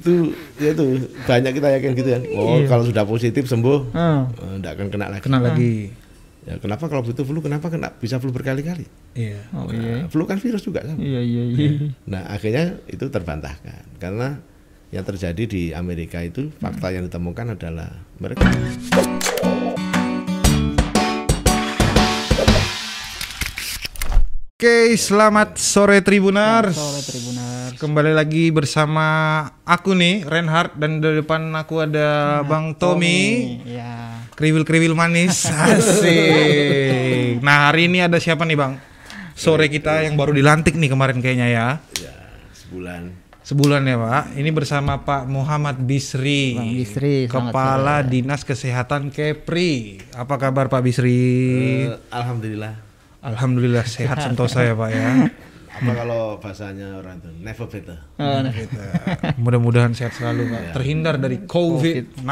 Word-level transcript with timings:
itu 0.00 0.32
ya 0.56 0.72
itu 0.72 0.84
banyak 1.28 1.52
kita 1.60 1.68
yakin 1.76 1.90
gitu 1.92 2.08
kan. 2.08 2.22
Oh, 2.34 2.58
kalau 2.64 2.84
sudah 2.88 3.04
positif 3.04 3.44
sembuh 3.46 3.92
tidak 4.58 4.72
akan 4.80 4.86
kena 4.88 5.06
lagi. 5.12 5.22
kena 5.22 5.38
lagi. 5.38 5.74
Ya, 6.40 6.56
kenapa 6.56 6.88
kalau 6.88 7.04
butuh 7.04 7.20
flu 7.20 7.44
kenapa 7.44 7.68
kena 7.68 7.92
bisa 7.92 8.16
flu 8.16 8.32
berkali-kali? 8.32 8.88
Iya. 9.12 9.44
Oh 9.52 9.68
Nah, 9.68 9.76
iya. 9.76 9.96
flu 10.08 10.24
kan 10.24 10.40
virus 10.40 10.64
juga 10.64 10.80
sama. 10.88 10.96
Iya 10.96 11.20
iya 11.20 11.42
iya. 11.52 11.70
Nah, 12.08 12.32
akhirnya 12.32 12.80
itu 12.88 13.04
terbantahkan 13.12 13.84
karena 14.00 14.40
yang 14.90 15.04
terjadi 15.04 15.44
di 15.44 15.62
Amerika 15.76 16.18
itu 16.24 16.48
fakta 16.58 16.96
yang 16.96 17.06
ditemukan 17.06 17.60
adalah 17.60 17.92
mereka 18.18 18.48
Oke, 24.60 24.92
selamat 24.92 25.56
sore 25.56 26.04
Tribuners. 26.04 26.76
Sore 26.76 27.00
Tribunar. 27.00 27.72
Kembali 27.80 28.12
lagi 28.12 28.52
bersama 28.52 29.40
aku 29.64 29.96
nih, 29.96 30.28
Reinhard 30.28 30.76
dan 30.76 31.00
di 31.00 31.16
depan 31.16 31.48
aku 31.56 31.80
ada 31.80 32.44
Bang 32.44 32.76
Tommy. 32.76 33.56
Iya. 33.64 34.20
Kriwil-kriwil 34.36 34.92
manis. 34.92 35.48
Asik. 35.64 37.40
Nah, 37.40 37.72
hari 37.72 37.88
ini 37.88 38.04
ada 38.04 38.20
siapa 38.20 38.44
nih, 38.44 38.60
Bang? 38.60 38.76
Sore 39.32 39.72
kita 39.72 40.04
yang 40.04 40.20
baru 40.20 40.36
dilantik 40.36 40.76
nih 40.76 40.92
kemarin 40.92 41.24
kayaknya 41.24 41.48
ya. 41.48 41.66
ya 41.96 42.12
sebulan 42.52 43.16
Sebulan 43.40 43.80
ya, 43.88 43.96
Pak. 43.96 44.36
Ini 44.36 44.50
bersama 44.52 45.00
Pak 45.00 45.24
Muhammad 45.24 45.80
Bisri. 45.80 46.60
Bang 46.60 46.76
Bisri, 46.76 47.32
selamat 47.32 47.48
Kepala 47.48 47.96
Dinas 48.04 48.44
Kesehatan 48.44 49.08
Kepri. 49.08 50.04
Apa 50.12 50.36
kabar 50.36 50.68
Pak 50.68 50.84
Bisri? 50.84 51.16
Eh, 51.88 51.96
alhamdulillah. 52.12 52.89
Alhamdulillah 53.20 53.84
sehat 53.84 54.24
sentosa 54.24 54.64
ya, 54.64 54.72
Pak 54.72 54.90
ya. 54.90 55.08
Apa 55.70 55.92
kalau 55.96 56.36
bahasanya 56.42 56.98
orang 56.98 57.22
itu 57.22 57.30
never 57.40 57.66
better. 57.70 57.94
Oh, 58.18 58.42
nah. 58.42 58.50
Kita 58.52 58.84
mudah-mudahan 59.38 59.94
sehat 59.94 60.12
selalu 60.18 60.50
Pak. 60.50 60.74
Terhindar 60.76 61.14
dari 61.16 61.46
COVID-19. 61.46 62.26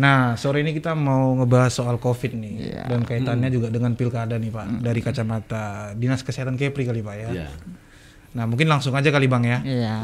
Nah, 0.00 0.34
sore 0.40 0.64
ini 0.64 0.72
kita 0.72 0.96
mau 0.96 1.36
ngebahas 1.36 1.70
soal 1.70 2.00
COVID 2.00 2.32
nih 2.32 2.54
Iya. 2.72 2.82
dan 2.88 3.04
kaitannya 3.04 3.52
juga 3.52 3.68
dengan 3.68 3.92
pilkada 3.92 4.40
nih 4.40 4.50
Pak 4.50 4.66
dari 4.82 5.00
kacamata 5.04 5.92
Dinas 5.94 6.24
Kesehatan 6.24 6.56
Kepri 6.56 6.88
kali 6.88 7.04
Pak 7.04 7.14
ya. 7.18 7.28
Ya. 7.44 7.48
Nah, 8.34 8.48
mungkin 8.48 8.66
langsung 8.66 8.96
aja 8.96 9.12
kali 9.12 9.28
Bang 9.28 9.44
ya. 9.46 9.60
Iya. 9.62 9.94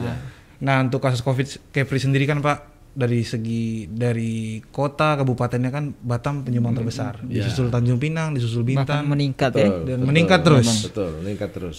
Nah, 0.60 0.76
untuk 0.84 1.00
kasus 1.00 1.24
COVID 1.24 1.72
Kepri 1.72 1.98
sendiri 1.98 2.28
kan 2.28 2.44
Pak 2.44 2.79
dari 2.90 3.22
segi 3.22 3.86
dari 3.86 4.58
kota 4.66 5.14
kabupatennya 5.14 5.70
kan 5.70 5.94
Batam 5.94 6.42
penyumbang 6.42 6.74
terbesar, 6.74 7.22
disusul 7.22 7.70
Tanjung 7.70 8.02
Pinang, 8.02 8.34
disusul 8.34 8.66
Bahkan 8.66 8.82
Bintan 8.82 9.02
meningkat 9.06 9.50
ya. 9.54 9.70
Betul, 9.70 9.82
dan 9.86 9.96
betul. 10.02 10.08
meningkat 10.10 10.40
terus. 10.42 10.68
Betul, 10.90 11.10
meningkat 11.22 11.50
terus. 11.54 11.78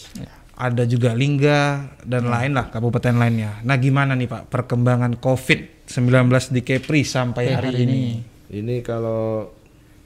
ada 0.61 0.85
juga 0.85 1.17
Lingga 1.17 1.89
dan 2.05 2.29
lain 2.29 2.53
lah 2.53 2.69
kabupaten 2.69 3.17
lainnya. 3.17 3.65
Nah 3.65 3.81
gimana 3.81 4.13
nih 4.13 4.29
Pak 4.29 4.45
perkembangan 4.53 5.17
COVID-19 5.17 6.29
di 6.53 6.61
Kepri 6.61 7.01
sampai 7.01 7.49
hari, 7.49 7.81
ini? 7.81 8.21
Ini 8.51 8.85
kalau 8.85 9.49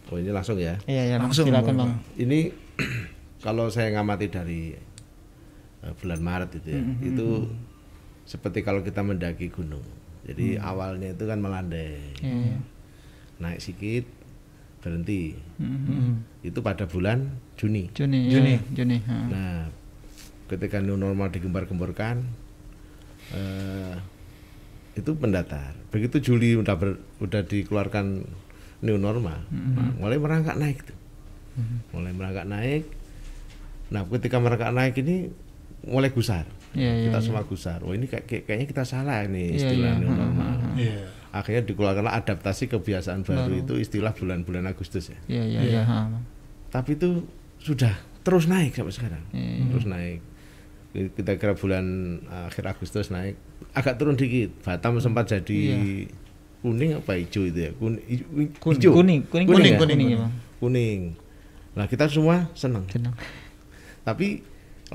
oh 0.06 0.17
ini 0.17 0.31
langsung 0.31 0.56
ya. 0.56 0.80
Iya 0.88 1.12
ya. 1.12 1.16
Langsung, 1.19 1.52
Silakan 1.52 1.75
Bang. 1.75 1.92
Bang. 1.92 1.92
Ini 2.16 2.40
kalau 3.45 3.67
saya 3.67 3.92
ngamati 4.00 4.28
dari 4.31 4.72
eh, 5.84 5.94
bulan 6.00 6.23
Maret 6.23 6.50
itu 6.64 6.67
ya, 6.72 6.81
itu 7.03 7.28
seperti 8.23 8.64
kalau 8.64 8.80
kita 8.80 9.03
mendaki 9.03 9.52
gunung. 9.52 9.84
Jadi 10.26 10.58
awalnya 10.58 11.14
itu 11.14 11.23
kan 11.23 11.38
melandai, 11.38 12.02
Iya. 12.18 12.58
naik 13.38 13.59
sedikit, 13.59 14.06
berhenti. 14.80 15.38
Mhm. 15.58 16.42
Itu 16.42 16.59
pada 16.59 16.86
bulan 16.86 17.30
Juni. 17.56 17.90
Juni. 17.92 18.28
Juni. 18.28 18.58
Juni. 18.58 18.73
Juni. 18.73 18.98
ha. 19.06 19.18
Nah, 19.23 19.59
ketika 20.48 20.78
new 20.78 20.94
normal 20.96 21.30
digembar-gemborkan, 21.30 22.26
eh, 23.31 23.96
itu 24.94 25.12
mendatar. 25.14 25.73
Begitu 25.90 26.18
Juli 26.23 26.56
udah 26.56 26.73
ber- 26.73 27.02
udah 27.20 27.42
dikeluarkan 27.42 28.26
new 28.81 28.98
normal, 28.98 29.40
nah, 29.50 29.90
mulai 29.96 30.18
merangkak 30.18 30.56
naik 30.56 30.84
tuh, 30.84 30.98
mulai 31.92 32.12
merangkak 32.12 32.46
naik. 32.46 32.84
Nah, 33.88 34.06
ketika 34.07 34.38
merangkak 34.38 34.72
naik 34.72 34.94
ini 34.97 35.30
mulai 35.84 36.09
gusar. 36.09 36.46
Iya, 36.75 36.91
iya, 36.91 37.06
kita 37.08 37.19
iya. 37.19 37.25
semua 37.25 37.41
gusar. 37.44 37.80
Oh 37.81 37.96
ini 37.96 38.06
kayak, 38.06 38.28
kayak- 38.28 38.44
kayaknya 38.46 38.68
kita 38.69 38.84
salah 38.84 39.24
ini 39.24 39.52
Iya, 39.52 39.58
istilah 39.58 39.91
iya. 39.96 40.02
new 40.03 40.12
normal. 40.12 40.56
Iya. 40.75 40.97
Akhirnya 41.31 41.63
dikeluarkanlah 41.63 42.16
adaptasi 42.16 42.68
kebiasaan 42.68 43.24
baru, 43.24 43.59
itu 43.59 43.75
istilah 43.75 44.12
bulan-bulan 44.12 44.68
Agustus 44.68 45.12
ya. 45.12 45.19
Iya 45.28 45.44
iya 45.44 45.59
iya. 45.66 45.81
ha. 45.84 46.08
Tapi 46.69 46.96
itu 46.96 47.24
sudah 47.59 47.91
terus 48.22 48.46
naik 48.46 48.72
sampai 48.72 48.91
sekarang. 48.91 49.24
Iya. 49.31 49.68
Terus 49.72 49.86
naik. 49.86 50.19
Kita 50.96 51.36
kira 51.36 51.56
bulan 51.56 51.84
akhir 52.47 52.72
Agustus 52.72 53.12
naik, 53.12 53.36
agak 53.72 54.00
turun 54.00 54.16
dikit. 54.16 54.56
Batam 54.63 54.96
sempat 55.00 55.28
jadi 55.28 55.59
kuning 56.63 56.96
apa 56.96 57.19
hijau 57.19 57.44
itu 57.44 57.68
ya? 57.68 57.72
Kuning, 57.75 58.03
hijau. 58.56 58.96
Kuning, 58.96 59.28
kuning, 59.28 59.47
Kuning, 59.47 59.47
kuning, 59.52 59.74
ya? 59.75 59.80
kuning, 59.80 60.07
ya, 60.07 60.18
Bang. 60.18 60.34
Kuning. 60.57 61.02
Nah 61.75 61.86
kita 61.86 62.07
semua 62.07 62.47
senang. 62.56 62.88
Senang. 62.88 63.12
Tapi 64.02 64.40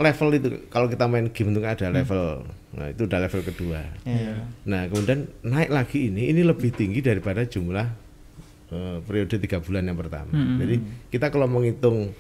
level 0.01 0.29
itu 0.35 0.49
kalau 0.73 0.89
kita 0.89 1.05
main 1.07 1.29
game 1.31 1.53
itu 1.53 1.61
kan 1.61 1.77
ada 1.77 1.89
level. 1.93 2.49
Nah 2.75 2.87
itu 2.89 3.05
udah 3.05 3.19
level 3.21 3.41
kedua. 3.45 3.81
Iya. 4.09 4.49
Nah 4.65 4.89
kemudian 4.89 5.29
naik 5.45 5.71
lagi 5.71 6.09
ini, 6.09 6.33
ini 6.33 6.41
lebih 6.43 6.73
tinggi 6.73 7.05
daripada 7.05 7.45
jumlah 7.45 7.87
eh, 8.73 8.99
periode 9.05 9.37
tiga 9.37 9.61
bulan 9.61 9.85
yang 9.87 9.99
pertama. 10.01 10.33
Jadi 10.33 10.77
kita 11.13 11.29
kalau 11.29 11.47
menghitung 11.47 12.11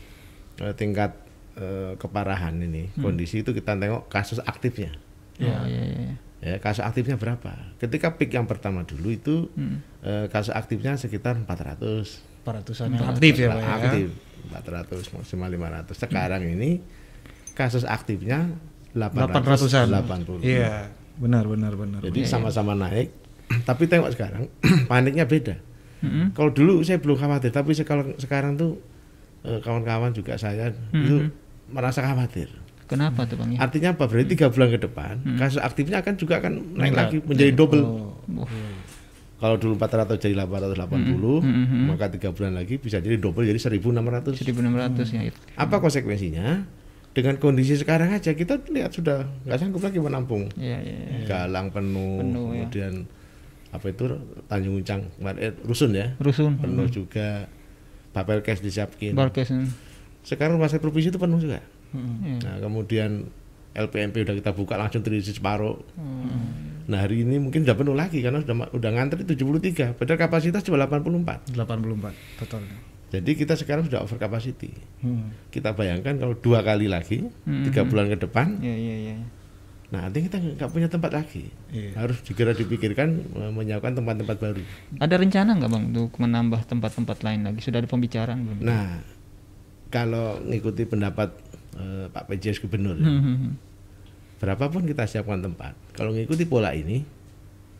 eh, 0.60 0.74
tingkat 0.76 1.16
eh, 1.56 1.96
keparahan 1.96 2.54
ini, 2.60 2.92
kondisi 3.00 3.40
itu 3.40 3.56
kita 3.56 3.74
tengok 3.74 4.06
kasus 4.12 4.38
aktifnya. 4.44 4.92
Iya 5.40 5.56
iya 5.66 5.84
iya. 5.88 6.12
Ya, 6.40 6.56
kasus 6.56 6.80
aktifnya 6.80 7.20
berapa? 7.20 7.52
Ketika 7.76 8.16
peak 8.16 8.32
yang 8.32 8.48
pertama 8.48 8.84
dulu 8.84 9.12
itu 9.12 9.48
eh, 10.04 10.28
kasus 10.28 10.52
aktifnya 10.52 10.96
sekitar 10.96 11.36
400 11.36 12.32
Peratusan 12.40 12.96
yang 12.96 13.12
aktif 13.12 13.36
ya 13.36 13.52
Pak 13.52 13.60
ya. 13.60 13.68
aktif 13.76 14.08
400 14.48 15.16
maksimal 15.20 15.48
500. 15.52 15.92
Sekarang 15.92 16.42
ini 16.48 16.80
kasus 17.54 17.84
aktifnya 17.86 18.50
800-an. 18.94 19.86
880. 19.90 20.42
Iya, 20.42 20.90
benar 21.18 21.46
benar 21.46 21.72
benar. 21.78 22.00
Jadi 22.02 22.26
sama-sama 22.26 22.74
naik, 22.74 23.14
tapi 23.68 23.86
tengok 23.86 24.10
sekarang 24.14 24.50
paniknya 24.90 25.26
beda. 25.26 25.56
Mhm. 26.00 26.32
Kalau 26.32 26.50
dulu 26.50 26.80
saya 26.80 26.98
belum 26.98 27.20
khawatir, 27.20 27.52
tapi 27.52 27.76
sekarang 27.76 28.16
sekarang 28.16 28.56
tuh 28.56 28.80
eh, 29.44 29.60
kawan-kawan 29.60 30.16
juga 30.16 30.34
saya 30.40 30.72
itu 30.96 31.28
merasa 31.70 32.02
khawatir. 32.02 32.50
Kenapa 32.90 33.22
tuh 33.22 33.38
Bang 33.38 33.54
ya? 33.54 33.62
Artinya 33.62 33.94
apa? 33.94 34.10
Berarti 34.10 34.34
tiga 34.34 34.50
bulan 34.50 34.74
ke 34.74 34.82
depan 34.82 35.22
kasus 35.38 35.62
aktifnya 35.62 36.02
akan 36.02 36.14
juga 36.18 36.42
akan 36.42 36.74
naik 36.74 36.94
lagi 36.98 37.16
menjadi 37.22 37.52
double. 37.54 37.84
Oh. 37.86 38.50
Kalau 39.40 39.56
dulu 39.56 39.72
400 39.80 40.20
jadi 40.20 40.36
880, 40.36 41.88
maka 41.88 42.12
tiga 42.12 42.28
bulan 42.28 42.60
lagi 42.60 42.76
bisa 42.76 43.00
jadi 43.00 43.16
double 43.16 43.48
jadi 43.48 43.56
1600. 43.56 44.36
1600 44.36 45.16
ya. 45.16 45.22
itu. 45.32 45.38
Apa 45.56 45.80
konsekuensinya? 45.80 46.60
Dengan 47.10 47.34
kondisi 47.42 47.74
sekarang 47.74 48.14
aja 48.14 48.30
kita 48.30 48.62
lihat 48.70 48.94
sudah 48.94 49.26
nggak 49.42 49.58
sanggup 49.58 49.82
lagi 49.82 49.98
menampung. 49.98 50.46
Iya 50.54 50.78
iya. 50.78 50.98
iya. 51.10 51.26
Galang 51.26 51.74
penuh, 51.74 52.22
Penuh, 52.22 52.54
ya. 52.54 52.66
kemudian 52.66 52.94
apa 53.70 53.86
itu 53.86 54.04
Tanjung 54.50 54.74
Uncang, 54.82 55.00
eh, 55.38 55.54
rusun 55.62 55.90
ya, 55.94 56.14
Rusun. 56.22 56.58
penuh 56.58 56.86
juga. 56.86 57.50
Bapelkes 58.10 58.58
disiapkin. 58.62 59.14
Barkes. 59.14 59.54
hmm. 59.54 59.70
Sekarang 60.26 60.58
rumah 60.58 60.66
sakit 60.66 60.82
provinsi 60.82 61.14
itu 61.14 61.18
penuh 61.18 61.38
juga. 61.38 61.62
Iya. 61.94 62.38
Nah 62.46 62.54
kemudian 62.62 63.26
LPMP 63.70 64.26
udah 64.26 64.34
kita 64.34 64.50
buka 64.54 64.74
langsung 64.74 65.02
terisi 65.02 65.30
separuh. 65.30 65.78
Hmm. 65.94 66.82
Nah 66.90 67.06
hari 67.06 67.22
ini 67.22 67.38
mungkin 67.38 67.62
udah 67.62 67.74
penuh 67.78 67.94
lagi 67.94 68.18
karena 68.18 68.42
sudah 68.42 68.70
udah 68.74 68.90
ngantri 68.90 69.22
73, 69.22 69.94
padahal 69.94 70.18
kapasitas 70.18 70.66
cuma 70.66 70.78
84. 70.82 71.54
84 71.54 72.42
total. 72.42 72.62
Jadi 73.10 73.30
kita 73.34 73.58
sekarang 73.58 73.90
sudah 73.90 74.06
over 74.06 74.18
capacity. 74.22 74.70
Hmm. 75.02 75.34
Kita 75.50 75.74
bayangkan 75.74 76.14
kalau 76.14 76.38
dua 76.38 76.62
kali 76.62 76.86
lagi, 76.86 77.26
tiga 77.66 77.82
bulan 77.82 78.06
ke 78.06 78.22
depan, 78.22 78.62
Iya 78.62 78.76
iya 78.78 78.96
iya. 78.96 79.16
nah 79.90 80.06
nanti 80.06 80.22
kita 80.22 80.38
nggak 80.38 80.70
punya 80.70 80.86
tempat 80.86 81.10
lagi. 81.10 81.50
Iya. 81.74 81.98
Harus 81.98 82.22
segera 82.22 82.54
dipikirkan 82.54 83.10
menyiapkan 83.50 83.98
tempat-tempat 83.98 84.36
baru. 84.38 84.62
Ada 85.02 85.18
rencana 85.18 85.58
nggak 85.58 85.70
Bang 85.74 85.84
untuk 85.90 86.14
menambah 86.22 86.62
tempat-tempat 86.70 87.18
lain 87.26 87.40
lagi? 87.50 87.58
Sudah 87.58 87.82
ada 87.82 87.90
pembicaraan 87.90 88.38
belum? 88.46 88.58
Nah, 88.62 89.02
kalau 89.90 90.38
ngikuti 90.46 90.86
pendapat 90.86 91.34
eh, 91.74 92.06
Pak 92.06 92.30
PJS 92.30 92.62
Gubernur, 92.62 92.94
ya, 92.94 93.10
Hmm, 93.10 93.18
hmm, 93.18 93.36
hmm. 93.42 93.52
berapapun 94.38 94.86
kita 94.86 95.10
siapkan 95.10 95.42
tempat, 95.42 95.74
kalau 95.98 96.14
ngikuti 96.14 96.46
pola 96.46 96.70
ini 96.70 97.02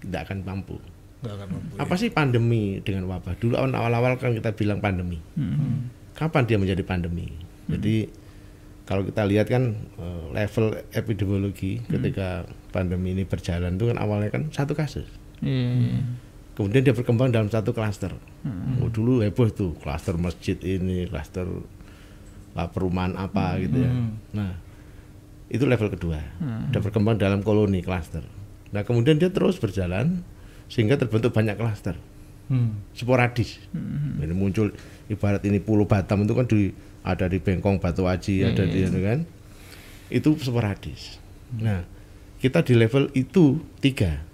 tidak 0.02 0.26
akan 0.26 0.42
mampu. 0.42 0.76
Nggak 1.20 1.34
akan 1.36 1.48
mampu. 1.52 1.74
Apa 1.76 1.94
sih 2.00 2.08
pandemi 2.08 2.80
dengan 2.80 3.04
wabah? 3.08 3.36
Dulu 3.36 3.54
awal-awal 3.56 4.16
kan 4.16 4.32
kita 4.32 4.56
bilang 4.56 4.80
pandemi. 4.80 5.20
Hmm, 5.36 5.92
Kapan 6.16 6.44
dia 6.48 6.56
menjadi 6.60 6.84
pandemi? 6.84 7.32
Jadi 7.70 8.08
kalau 8.88 9.06
kita 9.06 9.22
lihat 9.28 9.46
kan 9.46 9.76
eh, 10.00 10.24
level 10.34 10.80
epidemiologi 10.90 11.80
ketika 11.86 12.48
pandemi 12.74 13.14
ini 13.14 13.22
berjalan 13.28 13.78
itu 13.78 13.92
kan 13.92 13.98
awalnya 14.00 14.32
kan 14.32 14.48
satu 14.50 14.72
kasus. 14.74 15.06
Iya. 15.40 16.02
Kemudian 16.58 16.82
dia 16.84 16.92
berkembang 16.92 17.32
dalam 17.32 17.48
satu 17.48 17.72
klaster. 17.72 18.12
Oh, 18.80 18.90
dulu 18.92 19.24
heboh 19.24 19.48
tuh 19.48 19.72
klaster 19.80 20.16
masjid 20.20 20.56
ini, 20.60 21.08
klaster 21.08 21.48
ah, 22.52 22.68
perumahan 22.68 23.16
apa 23.16 23.56
gitu 23.64 23.80
ya. 23.80 23.92
Nah, 24.36 24.60
itu 25.48 25.64
level 25.64 25.88
kedua. 25.88 26.20
Udah 26.68 26.80
berkembang 26.84 27.16
dalam 27.16 27.40
koloni 27.40 27.80
klaster. 27.80 28.22
Nah 28.70 28.86
kemudian 28.86 29.18
dia 29.18 29.30
terus 29.34 29.58
berjalan 29.58 30.22
sehingga 30.70 30.94
terbentuk 30.94 31.34
banyak 31.34 31.58
klaster 31.58 31.98
Hmm. 32.50 32.82
sporadis. 32.90 33.62
Ini 34.18 34.34
muncul 34.34 34.74
ibarat 35.06 35.38
ini 35.46 35.62
Pulau 35.62 35.86
Batam 35.86 36.26
itu 36.26 36.34
kan 36.34 36.50
di 36.50 36.74
ada 37.06 37.30
di 37.30 37.38
Bengkong, 37.38 37.78
Batu 37.78 38.10
Aji, 38.10 38.42
ada 38.42 38.66
di 38.66 38.82
itu 38.82 38.98
kan. 38.98 39.22
Itu 40.10 40.34
sporadis. 40.34 41.22
Nah, 41.54 41.86
kita 42.42 42.66
di 42.66 42.74
level 42.74 43.06
itu 43.14 43.62
tiga, 43.78 44.26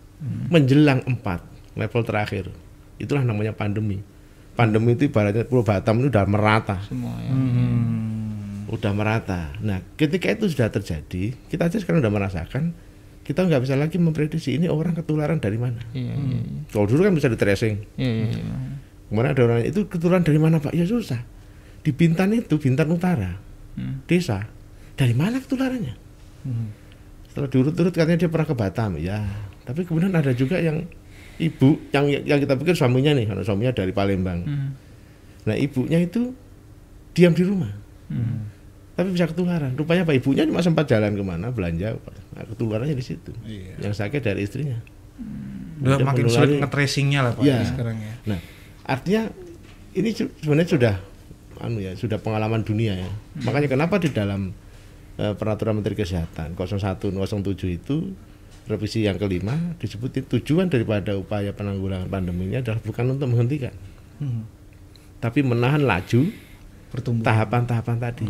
menjelang 0.49 1.05
empat 1.05 1.45
level 1.77 2.03
terakhir. 2.09 2.49
Itulah 2.97 3.21
namanya 3.21 3.53
pandemi. 3.53 4.01
Pandemi 4.57 4.97
itu 4.97 5.13
ibaratnya 5.13 5.45
Pulau 5.45 5.61
Batam 5.61 6.01
itu 6.01 6.09
udah 6.09 6.25
merata, 6.25 6.81
Semua 6.89 7.21
ya. 7.21 7.29
Hmm. 7.29 8.65
udah 8.73 8.93
merata. 8.97 9.53
Nah, 9.61 9.85
ketika 10.01 10.33
itu 10.33 10.49
sudah 10.49 10.73
terjadi, 10.73 11.37
kita 11.53 11.69
aja 11.69 11.77
sekarang 11.77 12.01
udah 12.01 12.13
merasakan, 12.17 12.73
kita 13.27 13.43
nggak 13.43 13.59
bisa 13.59 13.75
lagi 13.75 13.99
memprediksi 13.99 14.55
ini 14.55 14.71
orang 14.71 14.95
ketularan 14.95 15.43
dari 15.43 15.59
mana. 15.59 15.83
Iya, 15.91 16.15
iya, 16.15 16.39
iya. 16.39 16.63
Kalau 16.71 16.87
dulu 16.87 17.03
kan 17.03 17.13
bisa 17.13 17.27
di 17.27 17.35
tracing, 17.35 17.75
Iya, 17.99 18.07
iya, 18.23 18.27
iya. 18.39 18.57
Kemarin 19.07 19.29
ada 19.35 19.43
orang 19.47 19.59
itu 19.67 19.81
keturunan 19.87 20.23
dari 20.23 20.39
mana 20.39 20.63
Pak? 20.63 20.71
Ya 20.71 20.87
susah. 20.87 21.23
Di 21.83 21.91
Bintan 21.91 22.35
itu, 22.35 22.59
Bintan 22.59 22.87
Utara, 22.89 23.39
Hmm. 23.75 24.03
desa. 24.07 24.47
Dari 24.95 25.13
mana 25.13 25.39
ketularannya? 25.39 25.95
Hmm. 26.43 26.71
Setelah 27.31 27.51
diurut-urut 27.51 27.93
katanya 27.93 28.27
dia 28.27 28.31
pernah 28.31 28.47
ke 28.47 28.55
Batam, 28.55 28.95
ya. 28.97 29.23
Tapi 29.63 29.83
kemudian 29.83 30.15
ada 30.15 30.31
juga 30.31 30.59
yang 30.59 30.87
ibu 31.37 31.77
yang 31.91 32.07
yang 32.09 32.39
kita 32.41 32.55
pikir 32.57 32.75
suaminya 32.75 33.11
nih, 33.13 33.27
karena 33.27 33.43
suaminya 33.43 33.75
dari 33.75 33.91
Palembang. 33.91 34.41
Hmm. 34.43 34.71
Nah 35.47 35.55
ibunya 35.55 35.99
itu 35.99 36.31
diam 37.13 37.31
di 37.31 37.43
rumah, 37.43 37.71
Hmm. 38.07 38.47
Tapi 38.97 39.13
bisa 39.13 39.29
ketularan. 39.29 39.77
Rupanya 39.77 40.03
Pak 40.03 40.17
ibunya 40.17 40.43
cuma 40.43 40.59
sempat 40.59 40.89
jalan 40.89 41.13
ke 41.13 41.21
mana 41.21 41.53
belanja, 41.53 42.01
nah, 42.33 42.43
ketularannya 42.43 42.97
di 42.97 43.05
situ. 43.05 43.31
Iya. 43.45 43.77
Yang 43.85 43.95
sakit 44.01 44.21
dari 44.21 44.41
istrinya. 44.43 44.81
Udah 45.77 46.01
Kemudian 46.01 46.09
makin 46.09 46.27
sulit 46.27 46.57
nge-tracingnya 46.59 47.21
lah 47.21 47.33
Pak 47.33 47.45
ya, 47.45 47.61
sekarang 47.63 47.97
ya. 47.97 48.13
Nah, 48.27 48.41
artinya 48.83 49.23
ini 49.93 50.09
se- 50.11 50.33
sebenarnya 50.41 50.71
sudah 50.73 50.95
anu 51.57 51.79
ya, 51.79 51.93
sudah 51.93 52.17
pengalaman 52.17 52.65
dunia 52.65 52.97
ya. 52.97 53.11
Makanya 53.45 53.69
kenapa 53.71 53.97
di 53.97 54.09
dalam 54.09 54.53
eh, 55.17 55.33
peraturan 55.33 55.77
Menteri 55.77 55.97
Kesehatan 55.97 56.53
01 56.53 57.01
07 57.01 57.13
itu 57.71 57.97
revisi 58.67 59.05
yang 59.05 59.17
kelima 59.17 59.55
disebutin 59.79 60.27
tujuan 60.27 60.67
daripada 60.67 61.15
upaya 61.15 61.53
penanggulangan 61.53 62.09
pandemi 62.09 62.49
ini 62.49 62.59
adalah 62.59 62.81
bukan 62.81 63.15
untuk 63.15 63.29
menghentikan, 63.31 63.73
Hmm. 64.17 64.43
tapi 65.17 65.41
menahan 65.41 65.81
laju 65.81 66.29
Pertumbuhan. 66.97 67.27
tahapan-tahapan 67.27 67.97
tadi. 68.01 68.27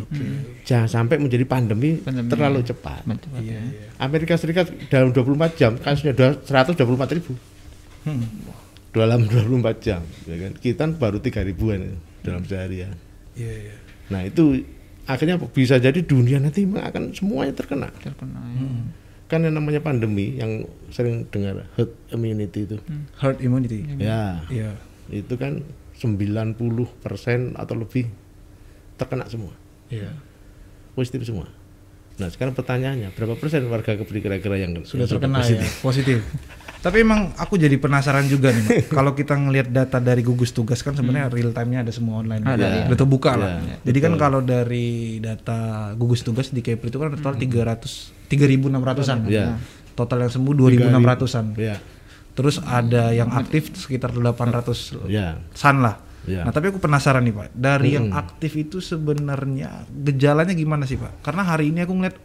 Jangan 0.62 0.88
sampai 0.90 1.16
menjadi 1.16 1.44
pandemi, 1.44 1.96
Pandemi. 1.96 2.26
terlalu 2.26 2.60
cepat. 2.62 3.06
Iya, 3.36 3.56
iya. 3.56 3.60
Amerika 3.96 4.34
Serikat 4.34 4.66
dalam 4.86 5.10
24 5.10 5.26
jam 5.54 5.72
kasusnya 5.74 6.12
udah 6.12 6.30
124 6.42 6.74
ribu 7.12 7.32
Hmm. 8.02 8.22
dalam 8.90 9.24
24 9.24 9.50
jam 9.78 9.98
ya 10.22 10.36
kan 10.36 10.52
kita 10.54 10.86
baru 10.90 11.18
tiga 11.18 11.42
ribuan 11.42 11.80
ya, 11.80 11.94
dalam 12.22 12.42
sehari 12.42 12.80
ya 12.80 12.90
Iya, 13.34 13.54
iya. 13.64 13.76
nah 14.06 14.22
itu 14.22 14.62
akhirnya 15.04 15.36
bisa 15.44 15.76
jadi 15.76 16.00
dunia 16.00 16.38
nanti 16.38 16.62
akan 16.64 17.10
semuanya 17.10 17.52
terkena 17.52 17.90
Terkena. 17.96 18.38
ya. 18.54 18.62
kan 19.26 19.42
yang 19.42 19.52
namanya 19.52 19.78
pandemi 19.80 20.34
yang 20.34 20.62
sering 20.88 21.26
dengar 21.26 21.66
herd 21.72 21.90
immunity 22.08 22.62
itu 22.64 22.78
Herd 23.16 23.38
immunity. 23.40 23.82
ya 23.96 24.38
Iya. 24.46 24.78
itu 25.08 25.34
kan 25.34 25.66
90% 25.92 26.54
atau 27.54 27.74
lebih 27.74 28.06
terkena 28.96 29.24
semua 29.26 29.52
Iya. 29.86 30.10
positif 30.92 31.22
semua 31.22 31.46
nah 32.16 32.26
sekarang 32.26 32.52
pertanyaannya 32.52 33.12
berapa 33.12 33.36
persen 33.36 33.68
warga 33.68 33.92
keberi 33.94 34.20
kira-kira 34.20 34.56
yang 34.56 34.72
Sudah 34.82 35.04
yang 35.04 35.10
terkena 35.12 35.36
ya, 35.36 35.44
positif? 35.44 35.70
positif. 35.86 36.18
Tapi 36.76 37.02
emang 37.02 37.34
aku 37.34 37.58
jadi 37.58 37.76
penasaran 37.76 38.24
juga 38.24 38.54
nih, 38.54 38.62
Mak. 38.62 38.94
kalau 38.94 39.10
kita 39.10 39.34
ngelihat 39.34 39.68
data 39.68 39.98
dari 39.98 40.22
gugus 40.22 40.54
tugas 40.54 40.80
kan 40.80 40.94
sebenarnya 40.94 41.26
real 41.28 41.50
time-nya 41.50 41.82
ada 41.82 41.90
semua 41.90 42.22
online. 42.22 42.40
Ada, 42.40 42.62
iya. 42.62 42.84
Udah 42.86 42.96
terbuka 42.96 43.34
lah. 43.34 43.58
Iya, 43.58 43.76
Jadi 43.82 43.98
kan 43.98 44.12
kalau 44.14 44.38
dari 44.38 45.18
data 45.18 45.58
gugus 45.92 46.22
tugas 46.22 46.48
di 46.48 46.62
Kepri 46.62 46.88
itu 46.88 46.96
kan 46.96 47.10
total 47.12 47.34
300 47.34 48.30
3600-an. 48.30 49.18
Iya. 49.26 49.46
Total 49.92 50.18
yang 50.22 50.32
sembuh 50.32 50.52
2600-an. 50.54 51.46
ya 51.58 51.76
Terus 52.32 52.60
ada 52.60 53.10
yang 53.10 53.28
aktif 53.28 53.72
sekitar 53.72 54.14
800 54.14 55.10
ya 55.10 55.40
san 55.52 55.82
lah. 55.82 56.05
Ya 56.26 56.42
Nah, 56.42 56.50
tapi 56.50 56.68
aku 56.68 56.78
penasaran 56.78 57.22
nih, 57.22 57.32
Pak. 57.32 57.48
Dari 57.52 57.90
yang 57.92 58.10
aktif 58.10 58.52
itu 58.54 58.78
sebenarnya 58.78 59.86
gejalanya 59.88 60.52
gimana 60.52 60.84
sih, 60.84 60.94
Pak? 60.94 61.22
Karena 61.22 61.42
hari 61.42 61.70
ini 61.70 61.80
aku 61.80 61.92
ngeliat 61.92 62.16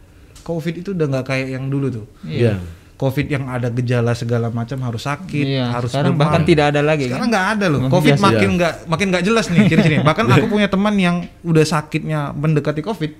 COVID 0.42 0.74
itu 0.76 0.90
udah 0.90 1.06
nggak 1.08 1.24
kayak 1.24 1.48
yang 1.50 1.66
dulu 1.66 1.86
tuh. 1.88 2.06
ya 2.22 2.58
COVID 2.92 3.26
yang 3.26 3.44
ada 3.46 3.66
gejala 3.68 4.12
segala 4.12 4.46
macam 4.48 4.78
harus 4.80 5.02
sakit, 5.02 5.42
Iya, 5.44 5.74
harus 5.74 5.90
sekarang 5.90 6.14
demam. 6.14 6.22
bahkan 6.22 6.42
tidak 6.44 6.70
ada 6.70 6.80
lagi 6.80 7.06
Sekarang 7.06 7.26
kan. 7.26 7.34
nggak 7.34 7.46
ada 7.52 7.66
loh. 7.66 7.80
Makin 7.80 7.90
COVID 7.90 8.12
biasa. 8.12 8.22
makin 8.24 8.38
Iya. 8.44 8.56
nggak 8.56 8.72
makin 8.86 9.06
nggak 9.08 9.24
jelas 9.24 9.44
nih 9.48 9.60
ciri-ciri. 9.66 9.96
Bahkan 10.06 10.24
aku 10.28 10.46
punya 10.46 10.68
teman 10.68 10.94
yang 10.96 11.16
udah 11.42 11.64
sakitnya 11.64 12.30
mendekati 12.30 12.78
COVID, 12.80 13.10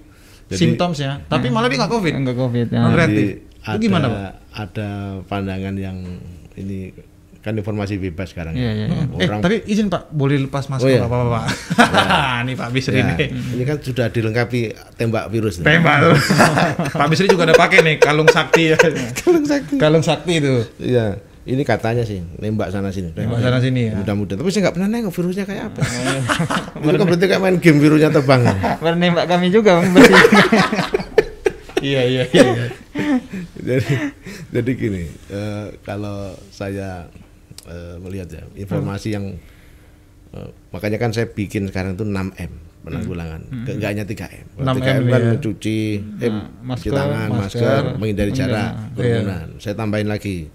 Jadi- 0.46 0.55
simptomsnya, 0.56 1.26
tapi 1.26 1.46
malah 1.46 1.67
dia 1.67 1.79
nggak 1.79 1.90
COVID. 1.90 2.12
Enggak 2.14 2.37
covid 2.37 2.67
ya. 2.69 2.81
Jadi 2.87 3.25
Itu 3.43 3.43
ada, 3.64 3.79
gimana, 3.81 4.06
Pak? 4.06 4.32
ada 4.52 4.88
pandangan 5.26 5.75
yang 5.76 5.99
ini 6.55 6.94
kan 7.42 7.58
informasi 7.58 7.98
bebas 7.98 8.30
sekarang 8.30 8.54
Iya, 8.54 8.70
iya, 8.70 8.86
iya. 8.86 9.02
Eh, 9.18 9.26
orang 9.26 9.42
tapi 9.42 9.66
izin 9.66 9.90
Pak, 9.90 10.14
boleh 10.14 10.38
lepas 10.38 10.70
masker 10.70 10.86
Oh, 10.86 10.90
iya. 10.94 11.02
apa 11.02 11.14
apa 11.18 11.26
Pak? 11.26 11.44
nih 12.46 12.54
Pak 12.54 12.68
Bisri 12.70 13.02
ya, 13.02 13.10
nih. 13.10 13.34
ini 13.34 13.62
kan 13.66 13.82
sudah 13.82 14.06
dilengkapi 14.08 14.70
tembak 14.94 15.26
virus 15.26 15.58
Tembak. 15.58 16.14
Pak 17.02 17.06
Bisri 17.10 17.26
juga 17.26 17.50
ada 17.50 17.58
pakai 17.58 17.82
nih 17.82 17.98
kalung 17.98 18.30
sakti 18.30 18.70
ya. 18.70 18.78
kalung 19.26 19.42
sakti. 19.42 19.74
Kalung 19.74 20.04
sakti 20.06 20.38
itu. 20.38 20.54
Iya, 20.78 21.18
ini 21.42 21.66
katanya 21.66 22.06
sih 22.06 22.22
nembak 22.38 22.70
sana 22.70 22.94
sini. 22.94 23.10
Nembak 23.10 23.42
sana 23.42 23.58
sini 23.58 23.90
ya. 23.90 23.98
Mudah-mudahan. 23.98 24.38
Tapi 24.38 24.48
saya 24.54 24.62
nggak 24.70 24.74
pernah 24.78 24.88
nengok 24.94 25.10
virusnya 25.10 25.42
kayak 25.42 25.74
apa. 25.74 25.80
Itu 26.78 26.94
kan 26.94 27.06
berarti 27.10 27.26
kayak 27.26 27.42
main 27.42 27.56
game 27.58 27.82
virusnya 27.82 28.14
terbang. 28.14 28.46
Menembak 28.78 29.26
kami 29.26 29.50
juga. 29.50 29.82
Iya 31.82 32.02
iya 32.06 32.22
iya. 32.30 32.70
jadi 33.58 33.94
jadi 34.54 34.70
gini, 34.70 35.02
eh, 35.34 35.66
kalau 35.82 36.30
saya 36.54 37.10
eh, 37.72 37.96
melihat 37.98 38.28
ya 38.30 38.42
informasi 38.54 39.08
yang 39.10 39.24
eh, 40.30 40.48
makanya 40.69 40.98
kan 40.98 41.10
saya 41.10 41.26
bikin 41.26 41.66
sekarang 41.66 41.96
itu 41.96 42.04
6 42.04 42.12
M 42.36 42.52
penanggulangan, 42.82 43.40
Ke- 43.62 43.78
nggak 43.78 43.88
hanya 43.88 44.04
3 44.04 44.26
M. 44.28 44.46
6M 44.58 44.74
3 44.74 44.90
M 44.92 45.02
kan 45.06 45.22
ya. 45.22 45.30
mencuci, 45.30 45.78
eh, 46.19 46.26
Nah, 46.26 46.50
masker, 46.66 46.90
tangan, 46.90 47.28
masker, 47.30 47.62
masker, 47.62 47.82
menghindari 47.94 48.32
jarak, 48.32 48.70
Iya. 48.74 48.86
kerumunan. 48.92 49.46
Saya 49.56 49.74
tambahin 49.78 50.10
lagi 50.10 50.50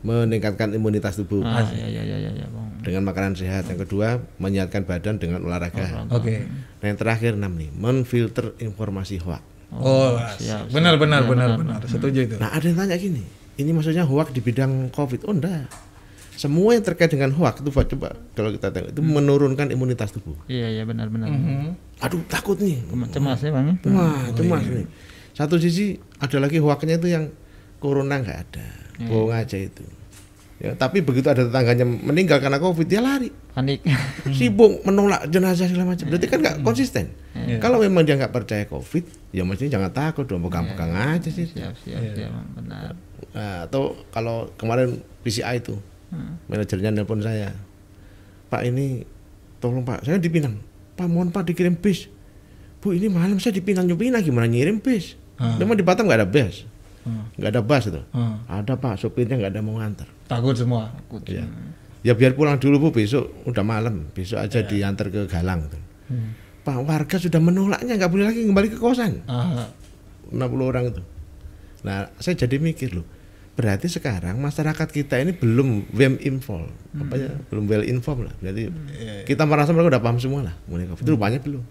meningkatkan 0.00 0.72
imunitas 0.72 1.12
tubuh 1.14 1.40
Ah, 1.40 1.64
iya 1.68 1.84
iya 1.86 2.02
iya 2.04 2.30
iya, 2.32 2.46
dengan 2.80 3.04
makanan 3.04 3.32
sehat. 3.34 3.64
Yang 3.64 3.84
kedua, 3.84 4.08
menyehatkan 4.36 4.84
badan 4.84 5.16
dengan 5.16 5.40
olahraga. 5.40 6.04
Oke. 6.10 6.44
Nah, 6.80 6.86
yang 6.86 6.96
terakhir 6.96 7.32
enam 7.32 7.52
nih, 7.54 7.68
menfilter 7.70 8.52
informasi 8.58 9.16
hoax. 9.16 9.40
Oh, 9.70 10.20
siap, 10.36 10.68
benar 10.68 10.96
benar 10.96 11.22
Iya, 11.22 11.30
benar 11.30 11.48
benar. 11.54 11.78
benar. 11.78 11.88
Setuju 11.88 12.20
itu. 12.26 12.36
Nah, 12.36 12.50
ada 12.50 12.60
yang 12.60 12.76
tanya 12.76 12.96
gini, 12.96 13.24
ini 13.56 13.70
maksudnya 13.70 14.02
hoax 14.02 14.32
di 14.32 14.40
bidang 14.40 14.88
COVID? 14.90 15.24
Oh, 15.24 15.32
enggak. 15.32 15.64
Semua 16.40 16.72
yang 16.72 16.80
terkait 16.80 17.12
dengan 17.12 17.28
hoax 17.36 17.60
itu 17.60 17.68
Pak, 17.68 17.84
coba 17.92 18.16
kalau 18.32 18.48
kita 18.48 18.72
tengok 18.72 18.96
itu 18.96 19.02
menurunkan 19.04 19.68
imunitas 19.76 20.08
tubuh. 20.08 20.40
Iya 20.48 20.72
iya 20.72 20.82
benar 20.88 21.12
benar. 21.12 21.28
Mhm. 21.28 22.00
Aduh, 22.00 22.24
takut 22.32 22.56
nih. 22.56 22.80
Cemas 23.12 23.44
ya 23.44 23.52
Bang. 23.52 23.76
ya? 23.76 23.92
Wah, 23.92 24.24
cemas 24.32 24.64
nih. 24.64 24.88
Satu 25.36 25.60
sisi 25.60 26.00
ada 26.16 26.40
lagi 26.40 26.56
hoaxnya 26.56 26.96
itu 26.96 27.12
yang 27.12 27.28
corona 27.76 28.24
nggak 28.24 28.38
ada, 28.48 28.66
bohong 29.04 29.36
aja 29.36 29.60
itu. 29.60 29.84
Ya, 30.60 30.76
tapi 30.76 31.00
begitu 31.00 31.24
ada 31.28 31.44
tetangganya 31.48 31.88
meninggal 31.88 32.36
karena 32.36 32.60
COVID, 32.60 32.84
dia 32.84 33.00
lari. 33.00 33.32
Panik. 33.56 33.80
sibuk 34.36 34.84
menolak 34.84 35.28
jenazah 35.32 35.68
segala 35.68 35.92
macam. 35.92 36.08
Berarti 36.08 36.24
kan 36.28 36.40
nggak 36.40 36.56
konsisten. 36.64 37.12
Kalau 37.60 37.84
memang 37.84 38.04
dia 38.04 38.16
nggak 38.16 38.32
percaya 38.32 38.64
COVID, 38.68 39.32
ya 39.36 39.44
mestinya 39.44 39.76
jangan 39.76 39.92
takut 39.92 40.24
dong, 40.24 40.40
pegang-pegang 40.44 40.92
aja 40.92 41.28
sih. 41.28 41.48
siap 41.48 41.76
siap 41.84 42.00
siap 42.16 42.32
Bang. 42.32 42.48
benar. 42.56 42.92
Nah, 43.36 43.68
atau 43.68 43.92
kalau 44.12 44.52
kemarin 44.60 45.00
PCI 45.24 45.60
itu, 45.64 45.76
manajernya 46.46 46.90
nelpon 46.90 47.22
saya, 47.22 47.54
Pak 48.48 48.62
ini, 48.66 49.06
tolong 49.58 49.82
Pak, 49.82 50.02
saya 50.02 50.18
di 50.18 50.26
Pinang. 50.26 50.58
Pak 50.94 51.06
mohon 51.06 51.30
Pak 51.30 51.46
dikirim 51.46 51.78
bis. 51.78 52.10
Bu 52.80 52.92
ini 52.92 53.06
malam 53.06 53.36
saya 53.36 53.52
di 53.52 53.62
Pinang 53.62 53.86
Nyupina 53.86 54.18
gimana 54.20 54.48
ngirim 54.48 54.80
bis? 54.80 55.14
Memang 55.40 55.72
di 55.72 55.84
Batam 55.84 56.04
nggak 56.04 56.20
ada 56.20 56.28
bis, 56.28 56.68
Hmm. 57.00 57.32
nggak 57.32 57.50
ada 57.56 57.62
bus 57.64 57.88
itu. 57.88 58.02
Hmm. 58.12 58.44
Ada 58.44 58.76
Pak, 58.76 59.00
sopirnya 59.00 59.40
nggak 59.40 59.56
ada 59.56 59.64
mau 59.64 59.80
nganter. 59.80 60.04
Takut 60.28 60.52
semua. 60.52 60.92
Ya. 61.24 61.48
ya 62.04 62.12
biar 62.12 62.36
pulang 62.36 62.60
dulu 62.60 62.76
bu 62.76 62.88
besok 62.92 63.32
udah 63.48 63.64
malam 63.64 64.08
besok 64.12 64.36
aja 64.36 64.60
diantar 64.60 65.08
ke 65.08 65.24
Galang 65.24 65.64
tuh. 65.72 65.80
Pak 66.60 66.76
warga 66.84 67.16
sudah 67.16 67.40
menolaknya 67.40 67.96
nggak 67.96 68.10
boleh 68.12 68.28
lagi 68.28 68.44
kembali 68.44 68.68
ke 68.68 68.76
kosan 68.76 69.24
Ah, 69.24 69.72
60 70.28 70.60
orang 70.60 70.92
itu. 70.92 71.00
Nah 71.88 72.12
saya 72.20 72.36
jadi 72.36 72.60
mikir 72.60 72.92
loh 73.00 73.06
berarti 73.58 73.90
sekarang 73.90 74.40
masyarakat 74.40 74.88
kita 74.88 75.20
ini 75.20 75.36
belum 75.36 75.90
well 75.92 76.16
informed. 76.22 76.72
Apa 76.96 77.14
ya? 77.18 77.30
Belum 77.52 77.68
well 77.68 77.84
informed 77.84 78.32
lah. 78.32 78.34
Jadi 78.40 78.70
kita 79.28 79.44
merasa 79.44 79.74
mereka 79.74 79.98
udah 79.98 80.02
paham 80.02 80.18
semua 80.22 80.40
lah. 80.46 80.54
Mengenai 80.70 80.88
COVID. 80.94 81.02
Itu 81.04 81.10
rupanya 81.14 81.38
belum. 81.42 81.62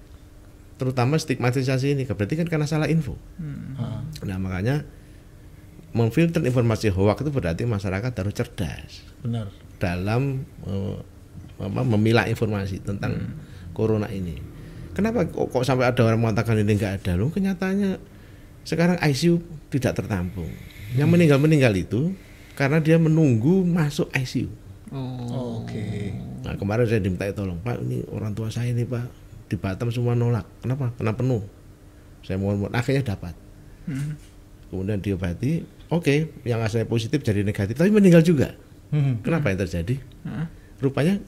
Terutama 0.80 1.18
stigmatisasi 1.18 1.98
ini. 1.98 2.04
Berarti 2.06 2.36
kan 2.38 2.48
karena 2.48 2.68
salah 2.70 2.88
info. 2.88 3.18
Ah. 3.80 4.04
nah 4.28 4.38
makanya 4.38 4.86
memfilter 5.96 6.46
informasi 6.46 6.94
hoax 6.94 7.26
itu 7.26 7.32
berarti 7.34 7.64
masyarakat 7.66 8.12
harus 8.14 8.34
cerdas. 8.36 8.92
Benar. 9.20 9.52
dalam 9.80 10.44
eh, 10.68 10.98
apa, 11.60 11.82
memilah 11.84 12.28
informasi 12.28 12.84
tentang 12.84 13.36
corona 13.72 14.08
ini. 14.12 14.36
Kenapa 14.92 15.24
kok, 15.28 15.48
kok 15.52 15.64
sampai 15.64 15.88
ada 15.88 16.04
orang 16.04 16.20
mengatakan 16.20 16.60
ini 16.60 16.76
enggak 16.76 17.00
ada? 17.00 17.16
Loh, 17.16 17.32
kenyataannya 17.32 18.00
sekarang 18.68 19.00
ICU 19.00 19.40
tidak 19.72 19.96
tertampung. 19.96 20.52
Yang 20.98 21.10
meninggal-meninggal 21.10 21.74
itu 21.78 22.14
karena 22.58 22.82
dia 22.82 22.98
menunggu 22.98 23.62
masuk 23.66 24.10
ICU. 24.14 24.50
Oh. 24.90 25.62
Oke. 25.64 26.14
Nah, 26.42 26.58
kemarin 26.58 26.90
saya 26.90 27.00
diminta 27.04 27.30
tolong, 27.32 27.62
Pak, 27.62 27.78
ini 27.86 28.02
orang 28.10 28.34
tua 28.34 28.50
saya 28.50 28.74
ini, 28.74 28.84
Pak, 28.84 29.06
di 29.50 29.56
Batam 29.58 29.94
semua 29.94 30.18
nolak. 30.18 30.46
Kenapa? 30.66 30.90
Karena 30.98 31.14
penuh. 31.14 31.46
Saya 32.26 32.42
mohon, 32.42 32.66
mohon 32.66 32.74
akhirnya 32.74 33.16
dapat. 33.16 33.38
Hmm. 33.86 34.18
Kemudian 34.70 35.02
diobati, 35.02 35.66
oke, 35.90 36.46
yang 36.46 36.62
asalnya 36.62 36.86
positif 36.86 37.22
jadi 37.22 37.42
negatif, 37.42 37.78
tapi 37.78 37.90
meninggal 37.90 38.22
juga. 38.22 38.54
Hmm. 38.90 39.22
Kenapa 39.22 39.54
yang 39.54 39.62
terjadi? 39.62 39.98
Hah? 40.26 40.50
Rupanya 40.82 41.22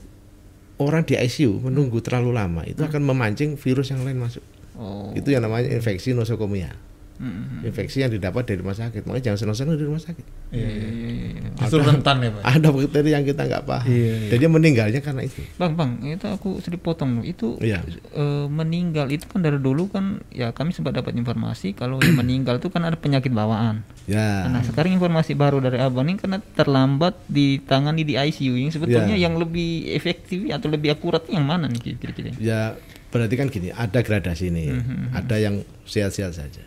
orang 0.81 1.05
di 1.05 1.13
ICU 1.13 1.61
menunggu 1.61 2.01
terlalu 2.01 2.33
lama 2.33 2.65
itu 2.65 2.81
akan 2.81 3.01
memancing 3.05 3.57
virus 3.57 3.93
yang 3.93 4.01
lain 4.01 4.17
masuk. 4.17 4.41
Oh. 4.77 5.13
Itu 5.13 5.29
yang 5.29 5.45
namanya 5.45 5.69
infeksi 5.69 6.17
nosokomia. 6.17 6.73
Hmm. 7.21 7.61
Infeksi 7.61 8.01
yang 8.01 8.09
didapat 8.09 8.49
dari 8.49 8.57
rumah 8.59 8.73
sakit. 8.73 9.05
Makanya 9.05 9.23
jangan 9.29 9.39
senang-senang 9.45 9.77
di 9.77 9.85
rumah 9.85 10.01
sakit. 10.01 10.25
Iya, 10.49 10.65
iya. 10.65 10.87
Iya, 10.89 11.09
iya. 11.37 11.49
Justru 11.53 11.85
rentan 11.85 12.17
ya, 12.17 12.29
Pak. 12.33 12.41
Ada 12.43 12.67
bakteri 12.67 13.09
yang 13.13 13.21
kita 13.21 13.41
nggak 13.45 13.63
paham. 13.63 13.85
Iya, 13.85 14.13
iya. 14.17 14.29
Dan 14.33 14.37
dia 14.41 14.49
meninggalnya 14.49 14.99
karena 14.99 15.21
itu. 15.21 15.41
Bang, 15.55 15.77
bang, 15.77 15.91
itu 16.01 16.25
aku 16.25 16.57
sedikit 16.59 16.81
potong. 16.81 17.21
Itu 17.21 17.61
Iya. 17.61 17.85
eh, 18.11 18.45
meninggal 18.49 19.05
itu 19.07 19.29
kan 19.29 19.39
dari 19.39 19.61
dulu 19.61 19.85
kan 19.87 20.25
ya 20.33 20.49
kami 20.49 20.73
sempat 20.73 20.97
dapat 20.97 21.13
informasi 21.13 21.77
kalau 21.77 22.01
yang 22.01 22.17
meninggal 22.17 22.57
itu 22.57 22.73
kan 22.73 22.81
ada 22.81 22.97
penyakit 22.97 23.29
bawaan. 23.29 23.85
Ya. 24.09 24.49
Nah, 24.49 24.65
sekarang 24.65 24.97
informasi 24.97 25.37
baru 25.37 25.61
dari 25.61 25.77
Abang 25.77 26.09
ini 26.09 26.17
karena 26.17 26.41
terlambat 26.57 27.13
ditangani 27.29 28.01
di 28.01 28.17
ICU 28.17 28.57
yang 28.57 28.73
sebetulnya 28.73 29.13
Ya. 29.13 29.29
yang 29.29 29.37
lebih 29.37 29.93
efektif 29.93 30.49
atau 30.49 30.67
lebih 30.67 30.97
akurat 30.97 31.21
yang 31.29 31.45
mana 31.45 31.69
nih 31.69 31.93
kira-kira? 31.95 32.33
Ya 32.41 32.73
berarti 33.11 33.35
kan 33.35 33.47
gini, 33.47 33.69
ada 33.69 33.99
gradasi 33.99 34.49
nih. 34.49 34.71
Mhm. 34.71 35.11
Ada 35.13 35.35
yang 35.37 35.55
sehat-sehat 35.83 36.33
saja. 36.33 36.63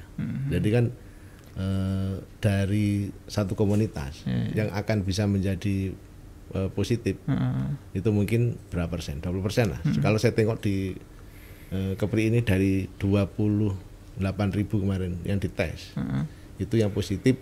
Jadi 0.46 0.68
kan 0.70 0.84
eh, 1.54 2.14
dari 2.38 3.08
satu 3.26 3.54
komunitas 3.54 4.22
Iya, 4.26 4.62
yang 4.62 4.68
akan 4.70 5.02
bisa 5.02 5.26
menjadi 5.26 5.90
eh, 6.52 6.70
positif 6.70 7.18
Heeh. 7.26 7.98
itu 7.98 8.08
mungkin 8.10 8.54
berapa 8.70 8.90
persen? 8.90 9.18
20 9.18 9.42
persen 9.42 9.66
lah. 9.74 9.80
Kalau 9.98 10.18
saya 10.18 10.34
tengok 10.34 10.62
di 10.62 10.94
eh, 11.70 11.94
Kepri 11.96 12.30
ini 12.30 12.42
dari 12.42 12.86
28 13.00 14.20
ribu 14.54 14.78
kemarin 14.78 15.18
yang 15.26 15.42
dites, 15.42 15.94
Heeh. 15.98 16.22
itu 16.60 16.74
yang 16.78 16.94
positif 16.94 17.34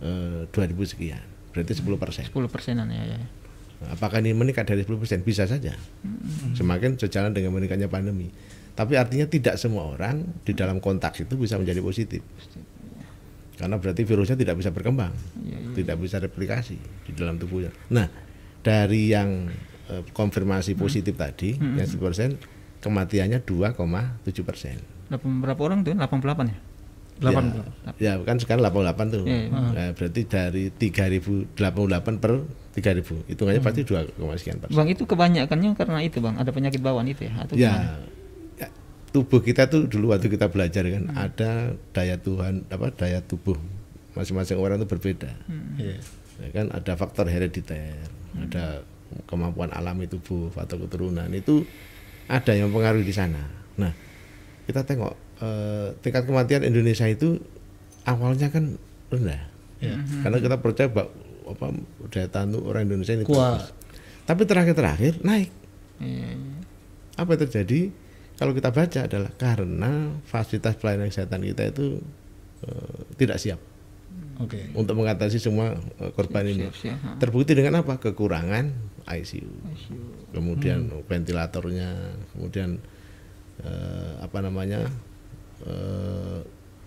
eh, 0.00 0.44
2000 0.50 0.76
sekian, 0.84 1.24
berarti 1.56 1.72
10 1.72 1.96
persen. 1.96 2.24
10 2.28 2.48
persenan 2.52 2.88
ya, 2.92 3.04
ya. 3.06 3.20
Apakah 3.78 4.18
ini 4.18 4.34
meningkat 4.34 4.66
dari 4.66 4.82
10 4.82 4.98
persen? 4.98 5.22
Bisa 5.22 5.46
saja. 5.46 5.70
Semakin 6.52 6.98
sejalan 6.98 7.30
dengan 7.30 7.54
meningkatnya 7.54 7.86
pandemi. 7.86 8.26
Tapi 8.74 8.94
artinya 8.94 9.26
tidak 9.26 9.54
semua 9.54 9.86
orang 9.88 10.22
di 10.42 10.50
dalam 10.50 10.78
kontak 10.78 11.14
itu 11.16 11.34
bisa 11.34 11.54
menjadi 11.54 11.78
positif. 11.78 12.22
Karena 13.54 13.74
berarti 13.74 14.02
virusnya 14.02 14.34
tidak 14.34 14.54
bisa 14.54 14.70
berkembang, 14.70 15.10
tidak 15.74 15.98
bisa 15.98 16.18
replikasi 16.18 16.78
di 16.78 17.12
dalam 17.14 17.38
tubuhnya. 17.38 17.74
Nah, 17.90 18.06
dari 18.62 19.10
yang 19.10 19.50
eh, 19.88 20.02
konfirmasi 20.08 20.74
positif 20.74 21.14
tadi, 21.14 21.58
yang 21.58 21.82
10 21.82 21.98
persen, 21.98 22.38
kematiannya 22.78 23.42
2,7 23.42 24.46
persen. 24.46 24.78
Delapan- 25.10 25.42
berapa 25.42 25.60
orang 25.64 25.82
tuh? 25.82 25.94
88 25.94 26.46
ya? 26.46 26.58
8 27.18 27.98
Ya, 27.98 28.14
kan 28.22 28.38
sekarang 28.38 28.62
88 28.62 29.10
tuh. 29.10 29.24
Iya, 29.26 29.50
iya. 29.50 29.50
Nah, 29.50 29.88
berarti 29.94 30.20
dari 30.26 30.70
3088 30.70 32.22
per 32.22 32.32
3000. 32.78 33.26
Hitungannya 33.26 33.62
pasti 33.62 33.82
2, 33.82 34.38
sekian 34.38 34.58
persen. 34.62 34.78
Bang 34.78 34.86
itu 34.86 35.02
kebanyakannya 35.02 35.74
karena 35.74 35.98
itu 36.02 36.22
bang? 36.22 36.38
Ada 36.38 36.50
penyakit 36.54 36.78
bawaan 36.78 37.10
itu 37.10 37.26
ya? 37.26 37.32
Atau 37.42 37.54
ya, 37.58 37.74
ya, 38.54 38.68
tubuh 39.10 39.42
kita 39.42 39.66
tuh 39.66 39.90
dulu 39.90 40.14
waktu 40.14 40.30
kita 40.30 40.46
belajar 40.52 40.84
kan 40.86 41.04
ada 41.16 41.74
daya 41.90 42.16
Tuhan 42.20 42.68
apa 42.70 42.94
daya 42.94 43.18
tubuh 43.24 43.58
masing-masing 44.14 44.58
orang 44.60 44.78
itu 44.78 44.88
berbeda. 44.88 45.30
Iya. 45.78 45.98
ya 46.38 46.48
kan 46.54 46.66
ada 46.70 46.94
faktor 46.94 47.26
herediter 47.26 47.98
ada 48.38 48.86
kemampuan 49.26 49.74
alami 49.74 50.06
tubuh 50.06 50.54
atau 50.54 50.78
keturunan 50.78 51.26
itu 51.34 51.66
ada 52.28 52.52
yang 52.54 52.70
mempengaruhi 52.70 53.02
di 53.02 53.14
sana. 53.14 53.42
Nah 53.80 53.90
kita 54.68 54.84
tengok 54.84 55.16
eh, 55.38 55.88
tingkat 56.02 56.26
kematian 56.26 56.62
Indonesia 56.66 57.06
itu 57.06 57.38
awalnya 58.04 58.48
kan 58.50 58.76
rendah 59.08 59.48
Iya. 59.78 59.94
karena 60.26 60.38
kita 60.42 60.56
percaya 60.58 60.88
bahwa 60.90 61.14
apa 61.48 61.66
daya 62.10 62.28
tahan 62.28 62.50
orang 62.58 62.90
Indonesia 62.90 63.14
ini 63.14 63.22
Kuat. 63.24 63.70
tapi 64.26 64.42
terakhir-terakhir 64.42 65.22
naik 65.22 65.54
iya. 66.02 66.34
apa 67.14 67.30
yang 67.38 67.40
terjadi 67.46 67.80
kalau 68.38 68.52
kita 68.54 68.70
baca 68.74 69.00
adalah 69.06 69.30
karena 69.38 70.18
fasilitas 70.26 70.74
pelayanan 70.78 71.10
kesehatan 71.14 71.46
kita 71.46 71.70
itu 71.70 72.02
eh, 72.66 72.98
tidak 73.18 73.38
siap 73.38 73.60
Oke. 74.38 74.70
untuk 74.74 74.94
mengatasi 74.98 75.42
semua 75.42 75.74
eh, 75.74 76.10
korban 76.14 76.46
ini. 76.46 76.70
Siap, 76.70 76.74
siap, 76.78 76.98
ha. 77.02 77.10
Terbukti 77.18 77.58
dengan 77.58 77.82
apa? 77.82 77.98
Kekurangan 77.98 78.70
ICU, 79.02 79.50
ICU. 79.50 79.98
kemudian 80.30 80.86
ventilatornya, 81.10 82.14
kemudian 82.34 82.78
eh, 83.66 84.12
apa 84.22 84.38
namanya 84.38 84.86
eh, 85.64 86.38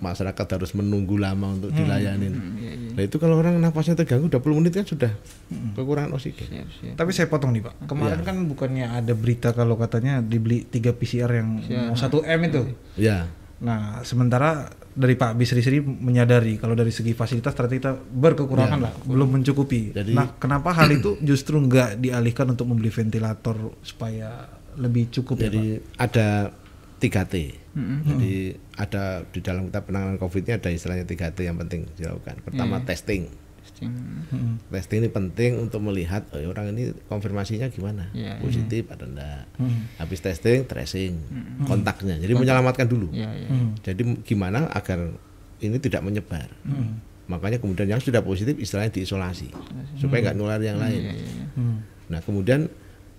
masyarakat 0.02 0.48
harus 0.50 0.74
menunggu 0.74 1.14
lama 1.14 1.54
untuk 1.54 1.70
dilayanin. 1.72 2.34
Iya, 2.58 2.72
iya. 2.74 2.92
Nah 2.98 3.04
itu 3.06 3.22
kalau 3.22 3.38
orang 3.38 3.62
nafasnya 3.62 3.94
terganggu 3.94 4.34
20 4.34 4.58
menit 4.58 4.74
kan 4.74 4.82
sudah 4.84 5.14
kekurangan 5.78 6.18
oksigen. 6.18 6.50
Siap, 6.50 6.68
siap. 6.74 6.94
Tapi 6.98 7.12
saya 7.14 7.30
potong 7.30 7.54
nih 7.54 7.62
Pak. 7.62 7.86
Kemarin 7.86 8.26
kan 8.26 8.36
bukannya 8.50 8.90
ada 8.90 9.14
berita 9.14 9.54
kalau 9.54 9.78
katanya 9.78 10.18
dibeli 10.20 10.66
3 10.66 10.98
PCR 10.98 11.30
yang 11.32 11.62
mau 11.62 11.94
1 11.94 12.02
M 12.26 12.40
itu. 12.44 12.62
Ya, 12.98 13.30
Nah, 13.62 14.02
sementara 14.02 14.74
dari 14.92 15.14
Pak 15.14 15.38
Bisri-Sri 15.38 15.86
menyadari 15.86 16.58
kalau 16.58 16.74
dari 16.74 16.90
segi 16.90 17.14
fasilitas 17.14 17.54
ternyata 17.54 17.78
kita 17.78 17.92
berkekurangan 17.94 18.80
lah, 18.82 18.94
belum 19.06 19.38
mencukupi. 19.38 19.94
Jadi- 19.94 20.18
nah, 20.18 20.34
kenapa 20.34 20.74
hal 20.74 20.90
itu 20.90 21.22
justru 21.22 21.62
nggak 21.62 22.02
dialihkan 22.02 22.50
untuk 22.50 22.66
membeli 22.66 22.90
ventilator 22.90 23.54
supaya 23.86 24.50
lebih 24.82 25.14
cukup 25.14 25.38
ya, 25.38 25.42
Pak? 25.42 25.46
jadi 25.46 25.64
ada 25.94 26.28
3T. 27.02 27.36
Jadi 28.06 28.34
ada 28.78 29.26
di 29.26 29.40
dalam 29.42 29.74
kita 29.74 29.82
penanganan 29.82 30.22
COVID 30.22 30.42
ini 30.46 30.54
ada 30.62 30.70
istilahnya 30.70 31.10
3T 31.10 31.42
yang 31.42 31.58
penting 31.58 31.90
dilakukan. 31.98 32.46
Pertama 32.46 32.86
testing. 32.86 33.26
Testing. 33.62 33.90
Mm-mm. 33.90 34.62
Testing 34.70 35.02
ini 35.02 35.10
penting 35.10 35.52
untuk 35.58 35.82
melihat 35.82 36.30
oh, 36.34 36.42
orang 36.46 36.74
ini 36.78 36.94
konfirmasinya 37.10 37.70
gimana, 37.74 38.10
Iya, 38.14 38.38
positif 38.42 38.90
atau 38.90 39.06
enggak. 39.10 39.50
Hmm. 39.58 39.90
Habis 40.02 40.22
testing, 40.22 40.66
tracing, 40.70 41.14
kontaknya. 41.66 42.18
Jadi 42.22 42.34
menyelamatkan 42.38 42.86
dulu. 42.86 43.10
Iya, 43.10 43.30
iya. 43.34 43.50
Hmm. 43.50 43.74
Jadi 43.82 44.02
gimana 44.22 44.70
agar 44.70 45.14
ini 45.62 45.78
tidak 45.78 46.02
menyebar. 46.06 46.50
Makanya 47.30 47.62
kemudian 47.62 47.88
yang 47.88 48.02
sudah 48.02 48.26
positif 48.26 48.58
istilahnya 48.58 48.92
diisolasi 48.94 49.54
supaya 49.98 50.30
nggak 50.30 50.38
nular 50.38 50.62
yang 50.62 50.78
lain. 50.78 51.02
Iya, 51.02 51.14
iya, 51.18 51.30
iya. 51.30 51.46
Hmm. 51.58 51.78
Nah 52.12 52.20
kemudian 52.22 52.68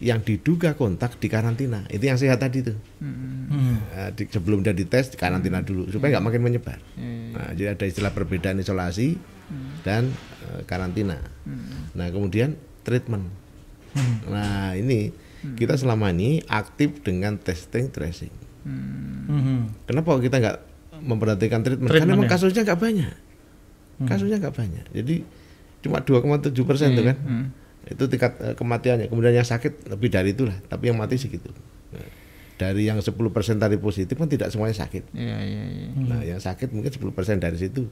yang 0.02 0.18
diduga 0.18 0.74
kontak 0.74 1.14
di 1.16 1.26
karantina 1.26 1.86
itu 1.86 2.02
yang 2.02 2.18
sehat 2.18 2.36
tadi 2.36 2.60
tuh. 2.60 2.74
Hmm. 2.98 3.46
Hmm. 3.46 3.76
Nah, 3.88 4.10
di- 4.10 4.26
sebelum 4.26 4.60
dia 4.60 4.74
dites 4.74 5.08
di 5.08 5.16
karantina 5.16 5.62
dulu 5.62 5.86
supaya 5.86 6.18
nggak 6.18 6.26
makin 6.26 6.42
menyebar. 6.42 6.82
Iya, 6.94 7.30
Nah, 7.32 7.48
jadi 7.54 7.68
ada 7.72 7.84
istilah 7.86 8.10
perbedaan 8.10 8.58
isolasi 8.58 9.14
dan 9.80 10.10
eh, 10.44 10.62
karantina. 10.64 11.16
Nah 11.92 12.06
kemudian 12.08 12.54
treatment. 12.82 13.30
Nah 14.26 14.74
ini 14.74 15.12
kita 15.54 15.74
selama 15.74 16.10
ini 16.10 16.42
aktif 16.42 17.00
dengan 17.00 17.36
testing 17.36 17.88
tracing. 17.88 18.32
Hmm. 18.62 19.26
Hmm. 19.28 19.60
Kenapa 19.84 20.18
kita 20.18 20.36
nggak 20.36 20.58
memperhatikan 21.00 21.60
treatment? 21.60 21.86
Treatment 21.86 22.10
Karena 22.10 22.14
memang 22.16 22.26
ya? 22.26 22.32
kasusnya 22.32 22.62
nggak 22.64 22.80
banyak. 22.80 23.14
Kasusnya 24.02 24.36
nggak 24.38 24.54
banyak. 24.54 24.86
Jadi 24.92 25.16
cuma 25.78 25.98
2,7 25.98 26.22
persen 26.62 26.94
tuh 26.94 27.04
kan. 27.04 27.16
Hmm. 27.18 27.46
Itu 27.92 28.08
tingkat 28.08 28.32
eh, 28.40 28.54
kematiannya. 28.56 29.06
Kemudian 29.12 29.36
yang 29.36 29.46
sakit 29.46 29.92
lebih 29.92 30.08
dari 30.08 30.32
itulah. 30.32 30.56
Tapi 30.66 30.88
yang 30.88 30.96
mati 30.96 31.20
segitu. 31.20 31.52
Dari 32.56 32.86
yang 32.86 33.02
10 33.02 33.10
persen 33.34 33.58
tadi 33.58 33.74
positif 33.74 34.14
kan 34.14 34.30
tidak 34.30 34.48
semuanya 34.54 34.76
sakit. 34.76 35.10
Iya, 35.12 35.38
iya, 35.42 35.64
iya. 35.66 35.86
Nah 35.98 36.20
yang 36.22 36.38
sakit 36.38 36.70
mungkin 36.70 36.94
10 36.94 37.10
persen 37.10 37.42
dari 37.42 37.58
situ. 37.58 37.90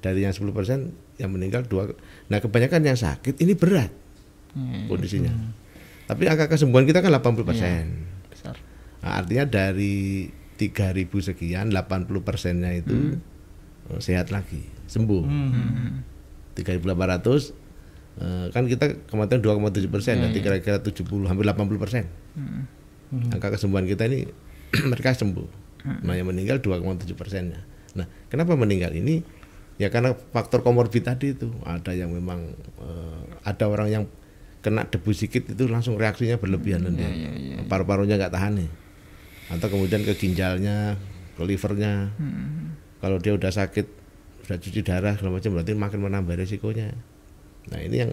Dari 0.00 0.24
yang 0.24 0.32
10 0.32 0.56
persen 0.56 0.94
yang 1.18 1.34
meninggal 1.34 1.66
dua. 1.66 1.90
Nah 2.30 2.38
kebanyakan 2.38 2.86
yang 2.86 2.96
sakit 2.96 3.42
ini 3.42 3.52
berat 3.58 3.90
Iya, 4.54 4.76
iya. 4.82 4.86
kondisinya. 4.90 5.32
Tapi 6.10 6.26
angka 6.26 6.50
kesembuhan 6.50 6.86
kita 6.86 7.02
kan 7.02 7.14
80 7.14 7.46
persen. 7.46 7.82
Besar. 8.30 8.58
Nah, 9.00 9.22
artinya 9.22 9.46
dari 9.46 10.26
3000 10.58 11.30
sekian 11.32 11.70
80 11.70 12.26
persennya 12.26 12.74
itu 12.74 13.16
eh, 13.94 14.00
sehat 14.02 14.34
lagi 14.34 14.66
sembuh. 14.90 15.22
Hmm. 15.24 16.02
3.800 16.58 17.54
eh, 18.20 18.46
kan 18.52 18.68
kita 18.68 19.08
kematian 19.08 19.40
2,7 19.40 19.88
persen, 19.88 20.14
Iya, 20.20 20.22
nanti 20.28 20.38
kira-kira 20.44 20.78
70 20.78 21.26
hampir 21.26 21.44
80 21.48 21.80
persen. 21.80 22.04
Hmm. 22.36 23.32
Angka 23.34 23.56
kesembuhan 23.58 23.88
kita 23.88 24.06
ini 24.06 24.28
mereka 24.92 25.16
sembuh. 25.16 25.48
Nah 26.04 26.14
yang 26.14 26.28
meninggal 26.28 26.60
2,7 26.60 27.08
persennya. 27.16 27.64
Nah 27.96 28.06
kenapa 28.28 28.54
meninggal 28.54 28.92
ini 28.92 29.40
Ya 29.80 29.88
karena 29.88 30.12
faktor 30.12 30.60
komorbid 30.60 31.08
tadi 31.08 31.32
itu 31.32 31.48
ada 31.64 31.96
yang 31.96 32.12
memang 32.12 32.52
eh, 32.84 33.22
ada 33.48 33.64
orang 33.64 33.88
yang 33.88 34.04
kena 34.60 34.84
debu 34.84 35.08
sedikit 35.16 35.56
itu 35.56 35.72
langsung 35.72 35.96
reaksinya 35.96 36.36
berlebihan 36.36 36.84
dan 36.84 37.00
dia 37.00 37.08
paru-parunya 37.64 38.20
nggak 38.20 38.28
tahan 38.28 38.60
nih. 38.60 38.70
Atau 39.48 39.72
kemudian 39.72 40.04
ke 40.04 40.12
ginjalnya, 40.20 41.00
ke 41.32 41.42
livernya. 41.48 42.12
Kalau 43.00 43.16
dia 43.24 43.32
udah 43.32 43.48
sakit, 43.48 43.86
udah 44.44 44.56
cuci 44.60 44.84
darah 44.84 45.16
segala 45.16 45.40
macam 45.40 45.56
berarti 45.56 45.72
makin 45.72 46.00
menambah 46.04 46.36
resikonya. 46.36 46.92
Nah 47.70 47.80
ini 47.80 47.96
yang 47.98 48.10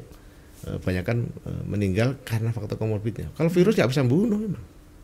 eh, 0.63 0.77
banyak 0.77 1.03
kan 1.03 1.17
eh, 1.23 1.61
meninggal 1.63 2.17
karena 2.21 2.49
faktor 2.49 2.75
komorbidnya. 2.75 3.29
Kalau 3.33 3.49
virus 3.49 3.73
nggak 3.73 3.89
bisa 3.89 4.01
bunuh 4.01 4.37
memang. 4.37 4.63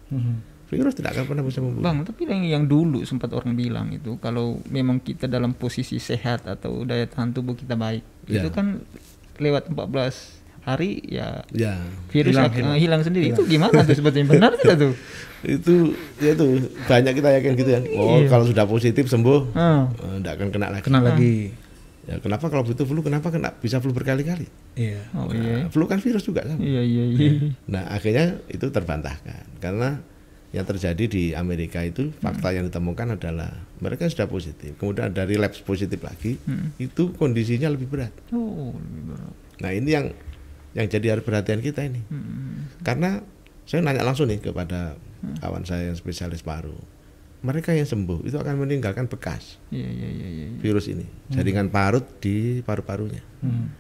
Mhm. 0.10 0.36
Virus 0.66 0.96
tidak 0.96 1.14
akan 1.14 1.26
pernah 1.28 1.44
bisa 1.44 1.60
membunuh. 1.60 1.84
Bang, 1.84 2.02
tapi 2.02 2.26
yang, 2.26 2.42
yang 2.42 2.64
dulu 2.66 3.02
sempat 3.04 3.30
orang 3.30 3.54
bilang 3.54 3.90
itu 3.90 4.18
kalau 4.18 4.58
memang 4.68 4.98
kita 4.98 5.28
dalam 5.28 5.54
posisi 5.54 5.98
sehat 5.98 6.46
atau 6.46 6.82
daya 6.82 7.06
tahan 7.06 7.30
tubuh 7.30 7.54
kita 7.54 7.76
baik, 7.76 8.02
Ya. 8.26 8.42
itu 8.42 8.50
kan 8.50 8.82
lewat 9.38 9.70
14 9.70 10.42
hari 10.64 11.04
ya 11.04 11.44
Ya, 11.52 11.76
virus 12.08 12.34
Hilang, 12.34 12.48
akan- 12.48 12.58
hilang. 12.58 12.80
hilang, 12.80 13.02
sendiri. 13.04 13.26
Itu 13.30 13.44
gimana 13.46 13.84
tuh 13.84 13.94
sebetulnya 13.94 14.26
benar 14.26 14.52
tidak 14.56 14.78
tuh? 14.80 14.94
itu 15.46 15.74
ya 16.18 16.32
itu 16.32 16.46
banyak 16.88 17.14
kita 17.14 17.30
yakin 17.38 17.52
gitu 17.54 17.70
ya. 17.70 17.82
Oh, 17.94 18.18
Iya. 18.18 18.32
kalau 18.32 18.46
sudah 18.48 18.66
positif 18.66 19.06
sembuh, 19.06 19.54
Ah. 19.54 19.92
tidak 20.18 20.34
akan 20.40 20.48
kena 20.50 20.68
lagi. 20.72 20.84
Kena 20.84 21.00
lagi. 21.04 21.52
Ya, 22.04 22.20
kenapa 22.20 22.52
kalau 22.52 22.68
itu 22.68 22.84
flu, 22.84 23.00
kenapa 23.00 23.32
kena 23.32 23.56
bisa 23.56 23.80
flu 23.80 23.96
berkali-kali? 23.96 24.44
Iya. 24.76 25.08
Oh 25.16 25.32
Nah, 25.32 25.40
iya. 25.40 25.58
flu 25.72 25.88
kan 25.88 26.04
virus 26.04 26.28
juga 26.28 26.44
sama. 26.44 26.60
Iya 26.60 26.84
iya 26.84 27.04
iya. 27.08 27.32
Nah, 27.72 27.88
akhirnya 27.88 28.44
itu 28.52 28.68
terbantahkan 28.68 29.48
karena 29.64 30.04
yang 30.54 30.68
terjadi 30.70 31.04
di 31.10 31.24
Amerika 31.34 31.82
itu 31.82 32.14
fakta 32.22 32.54
yang 32.54 32.70
ditemukan 32.70 33.18
adalah 33.18 33.50
mereka 33.82 34.06
sudah 34.06 34.30
positif, 34.30 34.78
kemudian 34.78 35.10
ada 35.10 35.26
relapse 35.26 35.66
positif 35.66 35.98
lagi, 36.06 36.38
itu 36.78 37.10
kondisinya 37.18 37.74
lebih 37.74 37.90
berat. 37.90 38.14
Oh, 38.30 38.70
lebih 38.76 39.02
berat. 39.16 39.34
Nah, 39.66 39.72
ini 39.74 39.90
yang 39.90 40.06
yang 40.78 40.86
jadi 40.86 41.18
harus 41.18 41.26
perhatian 41.26 41.58
kita 41.64 41.88
ini. 41.88 42.06
Karena 42.86 43.24
saya 43.66 43.82
nanya 43.82 44.06
langsung 44.06 44.30
nih 44.30 44.44
kepada 44.44 44.94
kawan 45.42 45.64
saya 45.66 45.90
yang 45.90 45.98
spesialis 45.98 46.44
paru. 46.46 46.76
Mereka 47.44 47.72
yang 47.72 47.84
sembuh 47.84 48.24
itu 48.24 48.34
akan 48.34 48.56
meninggalkan 48.58 49.06
bekas 49.06 49.60
Iya 49.68 49.84
iya 49.86 50.08
iya 50.10 50.28
iya. 50.30 50.46
virus 50.58 50.88
ini, 50.88 51.04
jaringan 51.30 51.68
parut 51.68 52.08
di 52.18 52.36
paru-parunya. 52.62 53.20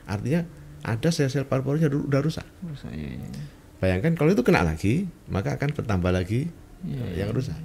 Artinya 0.04 0.44
ada 0.82 1.10
sel-sel 1.10 1.44
paru-parunya 1.44 1.88
ru- 1.88 2.04
udah 2.04 2.20
rusak. 2.20 2.44
Terus, 2.44 2.84
iya, 2.90 3.08
iya, 3.10 3.24
iya. 3.24 3.44
Bayangkan 3.80 4.14
kalau 4.14 4.30
itu 4.30 4.42
kena 4.42 4.62
lagi, 4.62 5.08
maka 5.26 5.54
akan 5.54 5.72
bertambah 5.72 6.12
lagi 6.12 6.52
eh, 6.84 7.16
yang 7.18 7.32
rusak. 7.32 7.56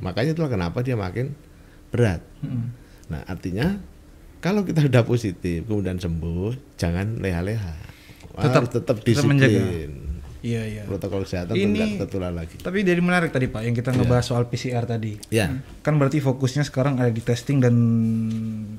Makanya 0.00 0.30
itulah 0.32 0.46
kenapa 0.48 0.78
dia 0.80 0.94
makin 0.94 1.30
berat. 1.88 2.18
Nah, 3.06 3.22
artinya 3.24 3.78
kalau 4.36 4.62
kita 4.62 4.82
sudah 4.82 5.02
positif 5.02 5.62
kemudian 5.64 5.96
sembuh, 5.96 6.50
jangan 6.74 7.16
leha-leha. 7.16 7.74
Tetap- 8.40 8.70
tetap 8.72 8.96
tetap 9.14 9.22
menjaga. 9.28 9.62
Iya, 10.38 10.62
iya. 10.64 10.82
Protokol 10.86 11.26
kesehatan 11.26 11.54
Ini- 11.54 11.98
tertular 11.98 12.30
lagi. 12.30 12.58
Tapi 12.58 12.86
dari 12.86 13.02
menarik 13.02 13.34
tadi 13.34 13.50
Pak 13.50 13.62
yang 13.62 13.74
kita 13.74 13.90
ngebahas 13.90 14.22
soal 14.22 14.46
PCR 14.46 14.86
tadi. 14.86 15.18
Ya, 15.28 15.50
Kan 15.82 15.98
berarti 15.98 16.18
fokusnya 16.18 16.62
sekarang 16.62 16.98
ada 16.98 17.10
di 17.10 17.18
testing 17.18 17.58
dan 17.58 17.74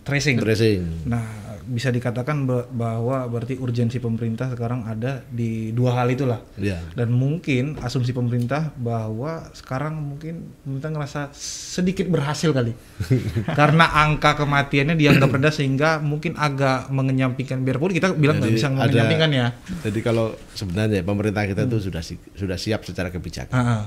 tracing. 0.02 0.40
tracing. 0.40 1.04
Nah, 1.04 1.49
bisa 1.70 1.94
dikatakan 1.94 2.44
ba- 2.44 2.66
bahwa 2.66 3.30
berarti 3.30 3.56
urgensi 3.56 4.02
pemerintah 4.02 4.50
sekarang 4.50 4.84
ada 4.84 5.22
di 5.30 5.70
dua 5.70 5.94
hal 5.96 6.10
itulah. 6.10 6.42
Ya. 6.58 6.82
Dan 6.92 7.14
mungkin 7.14 7.78
asumsi 7.78 8.10
pemerintah 8.10 8.74
bahwa 8.74 9.46
sekarang 9.54 9.94
mungkin 9.96 10.50
pemerintah 10.66 10.90
ngerasa 10.90 11.22
sedikit 11.70 12.10
berhasil 12.10 12.50
kali. 12.50 12.74
Karena 13.60 13.86
angka 13.96 14.34
kematiannya 14.36 14.98
dianggap 14.98 15.30
rendah 15.30 15.54
sehingga 15.54 16.02
mungkin 16.02 16.34
agak 16.34 16.90
mengenyampingkan 16.90 17.62
biarpun 17.62 17.94
kita 17.94 18.18
bilang 18.18 18.42
nggak 18.42 18.50
bisa 18.50 18.68
ada- 18.68 18.90
mengenyampingkan 18.90 19.30
ya. 19.30 19.48
Jadi 19.86 20.00
kalau 20.02 20.34
sebenarnya 20.52 21.06
pemerintah 21.06 21.46
kita 21.46 21.64
itu 21.64 21.78
sudah 21.80 22.02
si- 22.02 22.18
sudah 22.34 22.58
siap 22.58 22.82
secara 22.82 23.14
kebijakan. 23.14 23.54
Ah. 23.54 23.86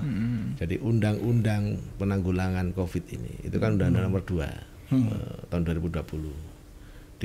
Jadi 0.55 0.79
undang-undang 0.79 1.77
penanggulangan 1.99 2.71
COVID 2.73 3.05
ini 3.11 3.33
itu 3.43 3.57
kan 3.59 3.75
undang-undang 3.75 4.07
nomor 4.07 4.23
2 4.23 4.39
eh, 4.39 5.35
tahun 5.49 5.63
2020 5.67 5.99
dikemudian 5.99 6.52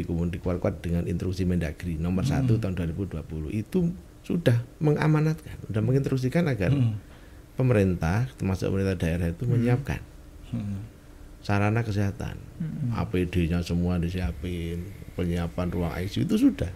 dikuat-kuat 0.05 0.83
dengan 0.83 1.07
instruksi 1.07 1.47
Mendagri 1.47 1.97
nomor 1.97 2.27
1 2.27 2.45
tahun 2.45 2.73
2020 2.75 3.23
itu 3.55 3.89
sudah 4.21 4.59
mengamanatkan, 4.77 5.55
sudah 5.71 5.81
menginstruksikan 5.81 6.45
agar 6.51 6.75
pemerintah 7.55 8.27
termasuk 8.35 8.69
pemerintah 8.69 8.99
daerah 8.99 9.31
itu 9.31 9.47
menyiapkan 9.47 10.03
Hmm. 10.47 10.79
sarana 11.43 11.83
kesehatan, 11.83 12.39
APD-nya 12.95 13.59
semua 13.63 13.99
disiapin, 13.99 14.79
penyiapan 15.15 15.67
ruang 15.67 15.91
ICU 15.91 16.23
itu 16.23 16.35
sudah. 16.39 16.71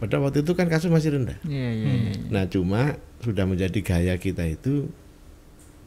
Pada 0.00 0.16
waktu 0.16 0.40
itu 0.40 0.52
kan 0.56 0.68
kasus 0.68 0.88
masih 0.88 1.16
rendah. 1.20 1.36
Iya 1.44 1.70
iya 1.76 1.92
iya. 2.08 2.12
Nah, 2.32 2.44
cuma 2.48 2.96
sudah 3.20 3.44
menjadi 3.44 3.80
gaya 3.84 4.14
kita 4.16 4.48
itu 4.48 4.88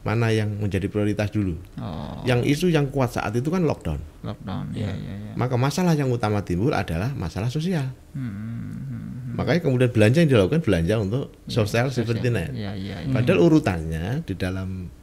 mana 0.05 0.29
yang 0.29 0.53
menjadi 0.55 0.85
prioritas 0.85 1.33
dulu. 1.33 1.57
Oh, 1.81 2.21
Yang 2.23 2.45
isu 2.53 2.67
yang 2.69 2.87
kuat 2.87 3.09
saat 3.09 3.33
itu 3.33 3.49
kan 3.49 3.65
lockdown. 3.65 3.97
lockdown. 4.21 4.69
Iya 4.71 4.93
iya 4.93 5.13
iya. 5.17 5.33
Maka 5.33 5.57
masalah 5.57 5.97
yang 5.97 6.07
utama 6.07 6.45
timbul 6.45 6.71
adalah 6.71 7.09
masalah 7.11 7.49
sosial. 7.49 7.89
Hmm. 8.13 9.33
Makanya 9.33 9.65
kemudian 9.65 9.89
belanja 9.89 10.21
yang 10.21 10.29
dilakukan 10.29 10.61
belanja 10.61 10.93
untuk 10.95 11.33
social 11.49 11.89
safety 11.89 12.29
net. 12.29 12.53
Iya 12.53 12.77
iya 12.77 12.97
iya. 13.01 13.11
Padahal 13.11 13.41
urutannya 13.43 14.21
di 14.21 14.33
dalam 14.37 14.93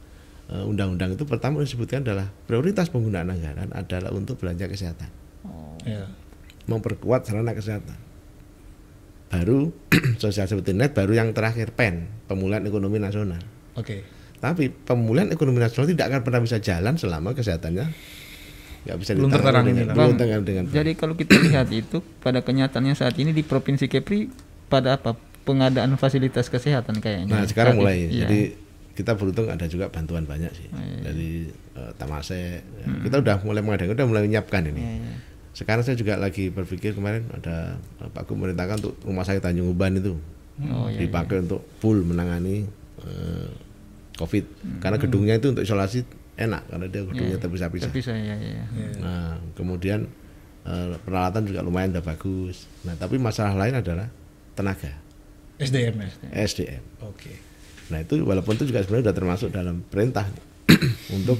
eh, 0.47 0.63
undang-undang 0.63 1.13
itu 1.13 1.27
pertama 1.27 1.59
disebutkan 1.59 2.01
adalah 2.01 2.31
prioritas 2.47 2.87
penggunaan 2.87 3.27
anggaran 3.27 3.69
adalah 3.71 4.09
untuk 4.09 4.39
belanja 4.39 4.65
kesehatan, 4.65 5.11
Oh. 5.43 5.75
Ya. 5.83 6.07
memperkuat 6.63 7.27
sarana 7.27 7.51
kesehatan. 7.51 7.99
Baru 9.27 9.75
social 10.23 10.47
safety 10.47 10.71
net, 10.71 10.95
baru 10.95 11.11
yang 11.11 11.35
terakhir 11.35 11.75
PEN, 11.75 12.07
pemulihan 12.25 12.63
ekonomi 12.63 12.97
nasional. 12.97 13.43
Oke. 13.75 14.22
Tapi 14.43 14.67
pemulihan 14.67 15.31
ekonomi 15.31 15.63
nasional 15.63 15.87
tidak 15.87 16.11
akan 16.11 16.21
pernah 16.27 16.41
bisa 16.43 16.59
jalan 16.59 16.99
selama 16.99 17.31
kesehatannya 17.31 17.87
nggak 18.83 18.97
bisa 18.99 19.11
Belum 19.15 19.31
ditangani 19.31 19.39
tertangani 19.39 19.71
dengan, 19.71 19.95
Bang, 19.95 20.11
dengan 20.19 20.63
baik. 20.67 20.75
Jadi 20.75 20.91
kalau 20.99 21.15
kita 21.15 21.33
lihat 21.39 21.67
itu 21.71 22.03
pada 22.19 22.43
kenyataannya 22.43 22.95
saat 22.99 23.15
ini 23.15 23.31
di 23.31 23.39
provinsi 23.39 23.87
Kepri 23.87 24.27
pada 24.67 24.99
apa 24.99 25.15
pengadaan 25.47 25.95
fasilitas 25.95 26.51
kesehatan 26.51 26.99
kayaknya. 26.99 27.31
Nah 27.31 27.47
sekarang 27.47 27.79
mulai, 27.79 28.11
iya. 28.11 28.27
jadi 28.27 28.59
kita 28.93 29.15
beruntung 29.15 29.47
ada 29.47 29.65
juga 29.71 29.87
bantuan 29.87 30.27
banyak 30.27 30.51
sih 30.51 30.67
dari 30.99 31.47
eh, 31.79 31.91
Tamase. 31.95 32.59
ya. 32.59 32.85
Kita 33.07 33.23
udah 33.23 33.39
mulai 33.47 33.63
mengadakan, 33.63 33.95
udah 33.95 34.07
mulai 34.07 34.23
menyiapkan 34.27 34.67
ini. 34.67 34.83
Iya, 34.83 34.93
iya. 34.99 35.15
Sekarang 35.53 35.85
saya 35.85 35.95
juga 35.95 36.19
lagi 36.19 36.51
berpikir 36.51 36.91
kemarin 36.91 37.23
ada 37.31 37.79
eh, 38.03 38.09
Pak 38.11 38.27
Gub 38.27 38.35
memerintahkan 38.43 38.83
untuk 38.83 38.95
rumah 39.07 39.23
sakit 39.23 39.39
Tanjung 39.39 39.71
Uban 39.71 39.95
itu 39.95 40.19
Oh 40.53 40.85
iya. 40.85 41.01
dipakai 41.01 41.41
untuk 41.41 41.65
full 41.81 42.05
menangani 42.05 42.67
eh, 43.01 43.47
COVID. 44.17 44.45
Karena 44.79 44.97
gedungnya 45.01 45.35
itu 45.41 45.49
untuk 45.49 45.65
isolasi 45.65 46.05
enak 46.33 46.65
karena 46.69 46.85
dia 46.89 47.01
gedungnya 47.05 47.37
terpisah-pisah. 47.37 47.89
Tapi 47.89 48.01
saya 48.01 48.35
ya. 48.37 48.65
Nah, 49.01 49.37
kemudian 49.53 50.09
eh, 50.65 50.95
peralatan 51.01 51.45
juga 51.49 51.61
lumayan 51.61 51.93
udah 51.93 52.05
bagus. 52.05 52.65
Nah, 52.85 52.97
tapi 52.97 53.17
masalah 53.17 53.53
lain 53.57 53.77
adalah 53.77 54.09
tenaga, 54.53 54.93
SDM 55.57 55.95
ya. 55.97 56.09
SDM. 56.45 56.83
Oke. 57.05 57.33
Nah, 57.89 58.01
itu 58.01 58.21
walaupun 58.21 58.57
itu 58.57 58.69
juga 58.69 58.81
sebenarnya 58.85 59.09
sudah 59.09 59.17
termasuk 59.17 59.49
dalam 59.53 59.81
perintah 59.85 60.25
untuk 61.17 61.37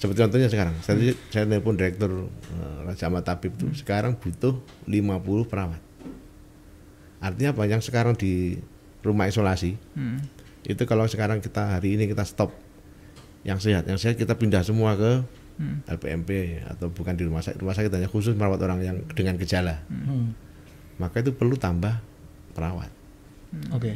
seperti 0.00 0.20
contohnya 0.20 0.48
sekarang. 0.52 0.76
Saya 0.84 1.16
saya 1.32 1.44
telepon 1.48 1.76
direktur 1.76 2.28
eh, 2.28 2.78
Raja 2.84 3.08
Ahmad 3.08 3.24
Tabib 3.24 3.56
itu 3.56 3.72
sekarang 3.80 4.16
butuh 4.20 4.60
50 4.84 5.48
perawat. 5.50 5.80
Artinya 7.24 7.56
apa? 7.56 7.64
Yang 7.64 7.88
sekarang 7.88 8.12
di 8.16 8.60
rumah 9.04 9.28
isolasi 9.28 9.76
Hmm. 9.96 10.20
Itu 10.64 10.82
kalau 10.88 11.04
sekarang 11.04 11.44
kita 11.44 11.76
hari 11.76 11.96
ini 11.96 12.08
kita 12.08 12.24
stop 12.24 12.52
yang 13.44 13.60
sehat, 13.60 13.84
yang 13.84 14.00
sehat 14.00 14.16
kita 14.16 14.32
pindah 14.32 14.64
semua 14.64 14.96
ke 14.96 15.20
LPMP 15.86 16.60
atau 16.66 16.90
bukan 16.90 17.14
di 17.14 17.22
rumah 17.28 17.44
sakit, 17.44 17.62
rumah 17.62 17.76
sakit 17.76 17.92
hanya 17.92 18.10
khusus 18.10 18.34
merawat 18.34 18.58
orang 18.64 18.80
yang 18.82 18.96
dengan 19.12 19.38
gejala. 19.38 19.84
Hmm. 19.86 20.34
Maka 20.98 21.22
itu 21.22 21.30
perlu 21.36 21.54
tambah 21.54 22.00
perawat. 22.56 22.90
Oke. 23.70 23.94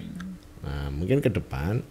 Nah, 0.62 0.92
mungkin 0.94 1.18
ke 1.18 1.32
depan 1.32 1.82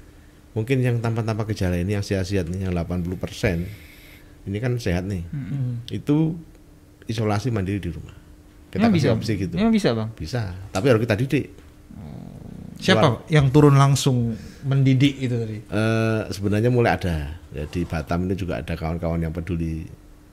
mungkin 0.56 0.82
yang 0.82 0.98
tanpa-tanpa 1.04 1.46
gejala 1.52 1.78
ini 1.78 1.94
yang 2.00 2.06
sehat-sehat 2.06 2.50
nih 2.50 2.66
yang 2.66 2.74
80% 2.74 4.48
ini 4.48 4.58
kan 4.64 4.80
sehat 4.80 5.04
nih. 5.04 5.28
Hmm. 5.34 5.84
Itu 5.92 6.40
isolasi 7.10 7.52
mandiri 7.52 7.84
di 7.84 7.92
rumah. 7.92 8.16
Kita 8.72 8.88
Memang 8.88 8.96
kasih 8.96 9.10
bisa. 9.12 9.16
opsi 9.16 9.32
gitu. 9.36 9.54
Memang 9.56 9.74
bisa, 9.74 9.90
Bang. 9.96 10.10
Bisa, 10.16 10.56
tapi 10.72 10.86
harus 10.92 11.02
kita 11.04 11.16
didik. 11.20 11.46
Siapa 12.78 13.26
yang 13.34 13.50
turun 13.50 13.74
langsung 13.74 14.38
mendidik 14.68 15.16
itu 15.18 15.36
tadi? 15.40 15.58
Eh, 15.64 16.22
sebenarnya 16.30 16.68
mulai 16.68 17.00
ada. 17.00 17.40
Ya, 17.56 17.64
di 17.66 17.88
Batam 17.88 18.28
ini 18.28 18.36
juga 18.36 18.60
ada 18.60 18.76
kawan-kawan 18.76 19.24
yang 19.24 19.32
peduli 19.32 19.88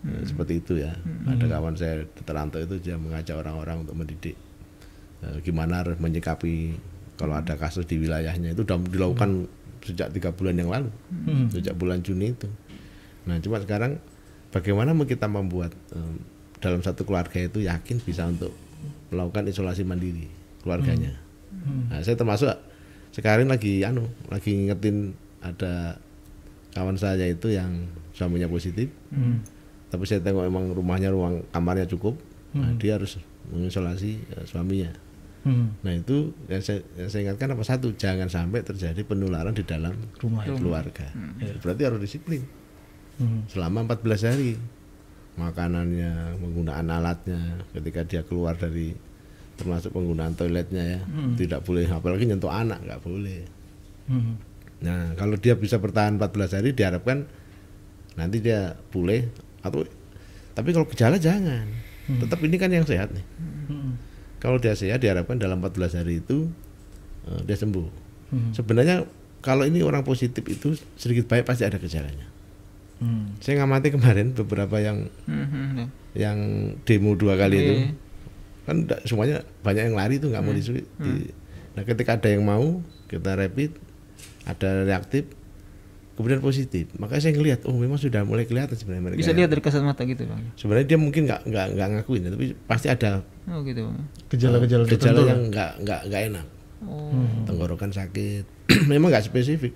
eh, 0.05 0.23
seperti 0.27 0.59
itu 0.59 0.83
ya. 0.83 0.92
Ada 1.31 1.47
kawan 1.47 1.75
saya 1.79 2.03
di 2.03 2.23
Teranto 2.27 2.59
itu 2.59 2.77
dia 2.83 2.99
mengajak 2.99 3.38
orang-orang 3.38 3.87
untuk 3.87 3.94
mendidik 3.94 4.37
eh, 5.23 5.37
gimana 5.47 5.87
harus 5.87 5.97
menyikapi 6.03 6.75
kalau 7.14 7.38
ada 7.38 7.55
kasus 7.55 7.87
di 7.87 8.03
wilayahnya 8.03 8.59
itu 8.59 8.66
sudah 8.66 8.79
dilakukan 8.90 9.47
sejak 9.87 10.11
tiga 10.11 10.33
bulan 10.35 10.59
yang 10.59 10.73
lalu, 10.73 10.90
sejak 11.53 11.77
bulan 11.77 12.01
Juni 12.03 12.33
itu. 12.35 12.49
Nah, 13.29 13.38
cuma 13.38 13.61
sekarang 13.61 14.01
bagaimana 14.51 14.97
kita 15.07 15.31
membuat 15.31 15.70
eh, 15.94 16.14
dalam 16.59 16.81
satu 16.83 17.07
keluarga 17.07 17.38
itu 17.38 17.62
yakin 17.62 18.03
bisa 18.03 18.27
untuk 18.27 18.51
melakukan 19.12 19.47
isolasi 19.47 19.87
mandiri 19.87 20.27
keluarganya. 20.64 21.14
Nah, 21.92 22.01
saya 22.03 22.16
termasuk 22.18 22.51
sekarang 23.14 23.46
lagi 23.46 23.87
anu 23.87 24.11
lagi 24.27 24.50
ngingetin 24.53 25.14
ada 25.38 26.03
kawan 26.74 26.98
saya 26.98 27.31
itu 27.31 27.55
yang 27.55 27.87
suaminya 28.11 28.50
positif. 28.50 28.90
Hmm. 29.14 29.46
Tapi 29.94 30.03
saya 30.05 30.18
tengok 30.18 30.42
emang 30.42 30.74
rumahnya 30.74 31.14
ruang 31.14 31.46
kamarnya 31.55 31.87
cukup. 31.87 32.18
Nah, 32.55 32.74
dia 32.74 32.98
harus 32.98 33.18
mengisolasi 33.50 34.18
eh, 34.35 34.44
suaminya. 34.44 34.90
Hmm. 35.46 35.77
Nah, 35.85 35.92
itu 35.94 36.35
yang 36.50 36.62
saya, 36.64 36.83
yang 36.98 37.11
saya 37.12 37.20
ingatkan 37.31 37.55
apa 37.55 37.62
satu, 37.62 37.94
jangan 37.94 38.27
sampai 38.27 38.64
terjadi 38.64 38.96
penularan 39.07 39.55
di 39.55 39.62
dalam 39.62 39.94
Rumah. 40.18 40.50
keluarga. 40.50 41.07
Berarti 41.62 41.83
harus 41.87 42.00
disiplin 42.03 42.42
Hmm. 43.14 43.46
selama 43.46 43.87
14 43.87 44.27
hari 44.27 44.59
makanannya 45.35 46.35
penggunaan 46.35 46.90
alatnya 46.90 47.62
ketika 47.70 48.03
dia 48.03 48.22
keluar 48.27 48.59
dari 48.59 48.90
termasuk 49.55 49.90
penggunaan 49.90 50.33
toiletnya 50.33 50.83
ya 50.85 51.01
tidak 51.35 51.62
boleh 51.62 51.87
apalagi 51.87 52.25
nyentuh 52.25 52.51
anak 52.51 52.81
nggak 52.81 53.01
boleh 53.01 53.43
Hmm. 54.05 54.37
nah 54.79 55.14
kalau 55.14 55.35
dia 55.35 55.55
bisa 55.55 55.79
bertahan 55.79 56.14
14 56.14 56.29
hari 56.53 56.71
diharapkan 56.71 57.25
nanti 58.14 58.38
dia 58.38 58.77
pulih 58.88 59.25
atau 59.61 59.81
tapi 60.53 60.71
kalau 60.71 60.85
gejala 60.87 61.17
jangan 61.17 61.64
tetap 62.21 62.37
ini 62.38 62.55
kan 62.55 62.69
yang 62.69 62.85
sehat 62.85 63.09
nih 63.11 63.25
Hmm. 63.64 63.97
kalau 64.37 64.59
dia 64.59 64.75
sehat 64.75 65.01
diharapkan 65.01 65.37
dalam 65.37 65.57
14 65.59 65.95
hari 65.95 66.21
itu 66.21 66.53
eh, 67.25 67.40
dia 67.43 67.57
sembuh 67.57 67.88
Hmm. 68.27 68.53
sebenarnya 68.53 69.09
kalau 69.40 69.64
ini 69.64 69.81
orang 69.81 70.03
positif 70.03 70.45
itu 70.45 70.75
sedikit 70.95 71.25
baik 71.27 71.45
pasti 71.45 71.62
ada 71.62 71.77
gejalanya 71.77 72.29
Hmm. 72.95 73.35
saya 73.38 73.59
ngamati 73.59 73.88
kemarin 73.90 74.37
beberapa 74.37 74.79
yang 74.79 75.09
Hmm, 75.25 75.47
hmm, 75.47 75.69
ya. 75.75 75.87
yang 76.29 76.38
demo 76.83 77.14
dua 77.14 77.35
kali 77.35 77.57
itu 77.57 77.75
Iya. 77.75 77.88
Kan 78.64 78.77
semuanya 79.03 79.37
banyak 79.61 79.83
yang 79.85 79.94
lari 79.94 80.16
tuh 80.16 80.29
nggak 80.29 80.40
mau 80.40 80.53
disulit. 80.53 80.85
Di- 80.96 81.33
Nah 81.74 81.83
ketika 81.83 82.14
ada 82.14 82.29
yang 82.29 82.40
mau 82.40 82.81
kita 83.05 83.35
rapid, 83.35 83.74
ada 84.44 84.85
reaktif, 84.85 85.27
kemudian 86.14 86.38
positif. 86.38 86.87
Makanya 86.94 87.18
saya 87.20 87.35
ngelihat, 87.35 87.61
oh 87.64 87.74
memang 87.74 87.98
sudah 87.98 88.22
mulai 88.22 88.44
kelihatan 88.44 88.72
sebenarnya 88.72 89.03
mereka. 89.05 89.18
Bisa 89.18 89.29
yang- 89.29 89.38
lihat 89.42 89.50
dari 89.50 89.59
kasat 89.61 89.83
mata 89.83 90.03
gitu 90.03 90.22
bang. 90.22 90.38
Sebenarnya 90.55 90.87
dia 90.87 90.96
mungkin 90.96 91.27
nggak 91.27 91.40
nggak 91.44 91.66
nggak 91.74 91.88
ngakuin, 91.92 92.22
ya, 92.22 92.31
tapi 92.31 92.46
pasti 92.64 92.87
ada 92.87 93.27
Oh 93.44 93.61
gitu 93.61 93.85
bang. 93.85 93.96
Gejala-gejala 94.31 94.85
gejala 94.87 94.94
tertentu. 95.12 95.22
yang 95.27 95.40
nggak 95.50 95.70
nggak 95.83 96.00
nggak 96.07 96.22
enak. 96.31 96.46
Oh. 96.85 97.11
Tenggorokan 97.44 97.90
sakit, 97.90 98.44
memang 98.92 99.11
nggak 99.11 99.27
spesifik. 99.27 99.74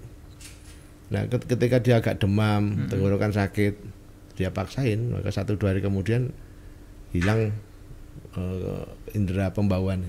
Nah 1.08 1.26
ket- 1.26 1.48
ketika 1.48 1.76
dia 1.78 1.98
agak 1.98 2.16
demam, 2.16 2.86
tenggorokan 2.86 3.32
sakit, 3.32 3.74
dia 4.34 4.48
paksain, 4.48 5.10
maka 5.10 5.28
satu 5.28 5.58
dua 5.58 5.72
hari 5.72 5.80
kemudian 5.80 6.30
hilang 7.10 7.50
eh, 8.38 8.86
indera 9.12 9.50
pembauan. 9.50 10.06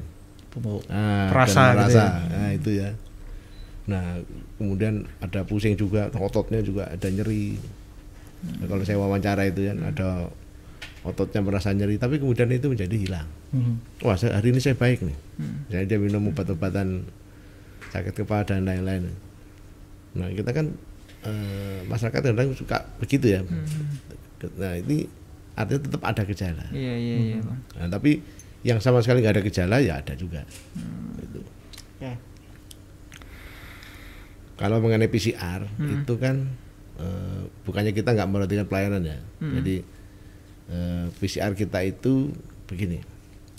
Pembau- 0.49 0.85
Ah, 0.85 1.29
Perasa 1.29 1.73
dan 1.73 1.85
gitu 1.85 1.97
rasa. 1.97 2.03
ya. 2.03 2.09
Nah, 2.31 2.49
itu 2.51 2.69
ya. 2.71 2.89
Nah, 3.85 4.05
kemudian 4.55 4.93
ada 5.17 5.41
pusing 5.43 5.73
juga, 5.73 6.09
ototnya 6.13 6.61
juga 6.61 6.85
ada 6.85 7.07
nyeri. 7.07 7.57
Nah, 8.57 8.65
kalau 8.65 8.83
saya 8.83 8.97
wawancara 8.97 9.45
itu 9.45 9.65
kan 9.65 9.77
ada 9.83 10.29
ototnya 11.01 11.41
merasa 11.41 11.69
nyeri, 11.71 11.95
tapi 11.95 12.17
kemudian 12.17 12.49
itu 12.49 12.67
menjadi 12.67 12.95
hilang. 12.95 13.27
Hmm. 13.49 13.81
Wah, 13.99 14.13
saya- 14.13 14.35
hari 14.35 14.51
ini 14.51 14.59
saya 14.59 14.73
baik 14.73 15.01
nih. 15.01 15.17
Jadi 15.67 15.83
dia 15.85 15.97
minum 15.97 16.29
obat-obatan 16.29 17.05
sakit 17.89 18.13
kepala 18.15 18.43
dan 18.43 18.63
lain-lain. 18.63 19.09
Nah, 20.13 20.29
kita 20.29 20.51
kan 20.51 20.69
eh, 21.19 21.83
masyarakat 21.83 22.21
kadang 22.25 22.53
suka 22.53 22.79
begitu 22.97 23.27
ya. 23.29 23.41
Nah, 24.55 24.73
ini 24.77 25.03
artinya 25.59 25.81
tetap 25.83 26.01
ada 26.07 26.23
gejala. 26.23 26.65
Iya 26.71 26.93
iya 26.95 27.15
iya 27.19 27.37
bang. 27.43 27.59
Nah, 27.75 27.87
tapi 27.91 28.23
yang 28.63 28.79
sama 28.79 29.03
sekali 29.03 29.19
nggak 29.19 29.35
ada 29.35 29.43
gejala 29.43 29.75
ya 29.83 29.99
ada 29.99 30.15
juga. 30.15 30.47
Itu. 31.19 31.43
Ya. 31.99 32.15
Kalau 34.55 34.79
mengenai 34.79 35.11
PCR 35.11 35.67
itu 35.83 36.13
kan 36.15 36.47
eh, 36.95 37.41
bukannya 37.67 37.91
kita 37.91 38.15
nggak 38.15 38.27
memperhatikan 38.31 38.67
pelayanan 38.71 39.03
ya. 39.03 39.19
Jadi 39.43 39.75
eh, 40.71 41.05
PCR 41.19 41.51
kita 41.59 41.83
itu 41.83 42.31
begini, 42.71 43.03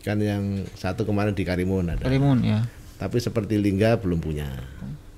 kan 0.00 0.16
yang 0.16 0.64
satu 0.78 1.04
kemarin 1.04 1.36
di 1.36 1.42
Karimun 1.42 1.90
ada, 1.90 2.06
Karimun 2.06 2.46
ya. 2.46 2.62
tapi 2.94 3.18
seperti 3.18 3.58
Lingga 3.60 3.98
belum 4.00 4.22
punya. 4.22 4.46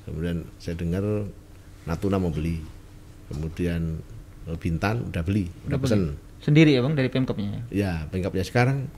Kemudian 0.09 0.49
saya 0.59 0.75
dengar 0.75 1.05
Natuna 1.87 2.17
mau 2.19 2.33
beli, 2.33 2.59
kemudian 3.31 4.03
eh, 4.51 4.57
Bintan 4.59 5.13
udah 5.13 5.23
beli, 5.23 5.47
udah, 5.69 5.79
beli. 5.79 6.32
Sendiri 6.43 6.75
ya 6.75 6.83
bang 6.83 6.99
dari 6.99 7.09
pemkapnya. 7.09 7.63
Ya, 7.71 8.11
pengkapnya 8.11 8.43
sekarang 8.43 8.91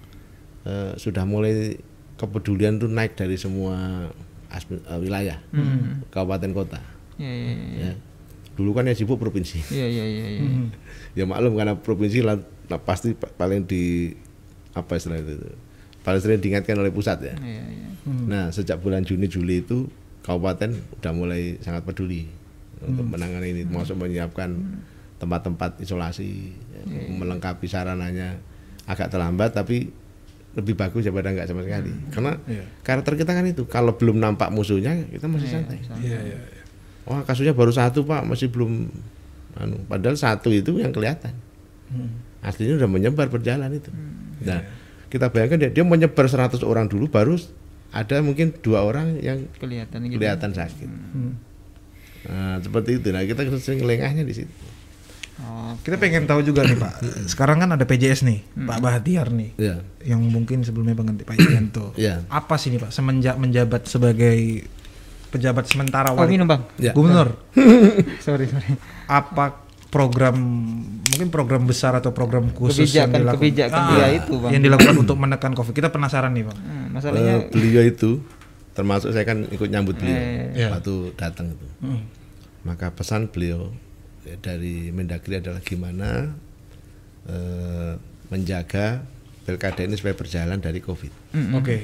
eh, 0.65 0.97
sudah 0.97 1.29
mulai 1.29 1.77
kepedulian 2.17 2.81
tuh 2.81 2.89
naik 2.89 3.21
dari 3.21 3.37
semua 3.37 4.09
aspe- 4.49 4.81
eh, 4.81 4.99
wilayah, 4.99 5.39
kabupaten 6.09 6.51
kota. 6.57 6.81
Iya 7.21 7.31
iya 7.31 7.53
iya. 7.53 7.79
Ya. 7.91 7.93
Dulu 8.57 8.71
kan 8.73 8.87
yang 8.89 8.97
sibuk 8.97 9.21
provinsi. 9.21 9.61
Iya 9.69 9.87
iya 9.87 10.05
iya. 10.09 10.27
iya. 10.39 10.43
Hmm. 10.43 10.69
ya 11.19 11.25
maklum 11.29 11.55
karena 11.55 11.75
provinsi 11.77 12.25
lah, 12.25 12.41
lah 12.71 12.81
pasti 12.81 13.13
pa- 13.13 13.31
paling 13.31 13.69
di 13.69 14.15
apa 14.75 14.99
istilah 14.99 15.21
itu, 15.21 15.37
paling 16.03 16.21
sering 16.23 16.41
diingatkan 16.41 16.81
oleh 16.81 16.91
pusat 16.91 17.21
ya. 17.23 17.35
Iya 17.39 17.63
iya. 17.69 17.89
Nah 18.09 18.45
sejak 18.51 18.81
bulan 18.81 19.05
Juni 19.05 19.29
Juli 19.29 19.61
itu 19.61 19.87
kabupaten 20.25 20.73
udah 21.03 21.13
mulai 21.13 21.61
sangat 21.61 21.85
peduli 21.85 22.25
untuk 22.81 23.05
menangani 23.05 23.53
ini, 23.53 23.63
termasuk 23.69 23.97
menyiapkan 23.97 24.55
tempat-tempat 25.25 25.81
isolasi, 25.81 26.53
ya, 26.85 27.09
melengkapi 27.11 27.65
sarananya 27.65 28.37
agak 28.85 29.09
terlambat 29.09 29.57
tapi 29.57 29.89
lebih 30.55 30.77
bagus 30.77 31.03
daripada 31.03 31.33
nggak 31.33 31.49
sama 31.49 31.65
sekali. 31.65 31.91
Karena 32.13 32.37
Iya. 32.47 32.65
karakter 32.85 33.17
kita 33.17 33.33
kan 33.33 33.43
itu 33.43 33.65
kalau 33.67 33.97
belum 33.97 34.21
nampak 34.21 34.53
musuhnya 34.53 34.95
kita 35.09 35.27
masih 35.27 35.49
santai. 35.49 35.81
Iya, 35.99 36.21
iya, 36.21 36.39
iya. 36.39 36.63
Wah 37.05 37.25
kasusnya 37.25 37.53
baru 37.53 37.73
satu 37.73 38.05
pak 38.05 38.23
masih 38.23 38.49
belum, 38.49 38.87
anu, 39.59 39.77
padahal 39.85 40.15
satu 40.15 40.49
itu 40.49 40.79
yang 40.79 40.95
kelihatan. 40.95 41.35
Hmm. 41.91 42.23
Aslinya 42.41 42.77
udah 42.79 42.89
menyebar 42.89 43.27
berjalan 43.29 43.73
itu. 43.73 43.89
Nah 44.45 44.63
kita 45.09 45.33
bayangkan 45.33 45.59
dia, 45.59 45.71
dia 45.73 45.85
menyebar 45.85 46.29
100 46.29 46.63
orang 46.63 46.87
dulu 46.87 47.09
baru 47.09 47.35
ada 47.95 48.19
mungkin 48.21 48.51
dua 48.59 48.83
orang 48.83 49.19
yang 49.23 49.47
Kelihatan 49.59 50.07
gitu. 50.07 50.19
kelihatan 50.19 50.51
sakit. 50.51 50.89
Hmm. 50.91 51.35
Nah, 52.25 52.57
seperti 52.59 52.99
itu. 52.99 53.13
Nah, 53.13 53.23
kita 53.23 53.45
sering 53.61 53.85
lengahnya 53.85 54.25
di 54.25 54.33
situ. 54.35 54.51
Oh, 55.37 55.75
Kita 55.77 55.97
pengen 55.97 56.25
tahu 56.25 56.41
juga 56.41 56.63
nih 56.63 56.75
Pak. 56.75 56.95
Sekarang 57.27 57.59
kan 57.59 57.69
ada 57.69 57.83
PJS 57.83 58.23
nih, 58.23 58.47
Pak 58.57 58.79
Bahtiar 58.79 59.29
nih, 59.29 59.51
Ya, 59.57 59.83
yang 60.05 60.23
mungkin 60.23 60.63
sebelumnya 60.63 60.95
pengganti 60.95 61.23
Pak 61.23 61.35
Yanto. 61.35 61.91
ya, 61.97 62.23
Apa 62.29 62.55
sih 62.55 62.71
nih 62.71 62.79
Pak 62.79 62.91
semenjak 62.91 63.35
menjabat 63.35 63.83
sebagai 63.85 64.63
pejabat 65.29 65.67
sementara 65.67 66.09
oh 66.09 66.17
wali 66.17 66.39
minum 66.39 66.47
bang. 66.47 66.63
ya. 66.79 66.95
gubernur? 66.95 67.35
sorry 68.23 68.47
sorry. 68.47 68.79
Apa 69.05 69.59
program 69.91 70.39
mungkin 71.05 71.29
program 71.29 71.63
besar 71.65 71.91
atau 71.93 72.11
program 72.11 72.51
khusus 72.51 72.87
yang 72.89 73.11
Kebijakan- 73.11 73.19
dilakukan 73.21 73.43
kebijakan 73.43 73.75
Ah, 73.77 73.89
dia 73.91 74.07
itu, 74.15 74.33
Bang. 74.37 74.51
yang 74.51 74.63
dilakukan 74.63 74.97
untuk 74.97 75.17
menekan 75.17 75.53
Covid? 75.53 75.71
Kita 75.73 75.89
penasaran 75.89 76.31
nih 76.31 76.45
Bang. 76.45 76.55
Hmm, 76.57 76.87
masalahnya 76.93 77.35
beliau 77.49 77.83
itu 77.83 78.23
termasuk 78.71 79.11
saya 79.11 79.23
kan 79.25 79.43
ikut 79.45 79.67
nyambut 79.67 79.95
beliau 79.97 80.15
Iya. 80.53 80.71
waktu 80.71 80.95
datang 81.13 81.51
itu. 81.51 81.67
Hmm. 81.81 82.07
Maka 82.63 82.91
pesan 82.91 83.27
beliau 83.29 83.75
dari 84.41 84.89
Mendagri 84.89 85.39
adalah 85.39 85.61
gimana 85.61 86.33
eh, 87.29 87.93
menjaga 88.33 89.05
pilkada 89.45 89.85
ini 89.85 89.95
supaya 90.01 90.17
berjalan 90.17 90.59
dari 90.59 90.81
Covid. 90.81 91.13
Mm-mm. 91.37 91.61
Oke. 91.61 91.77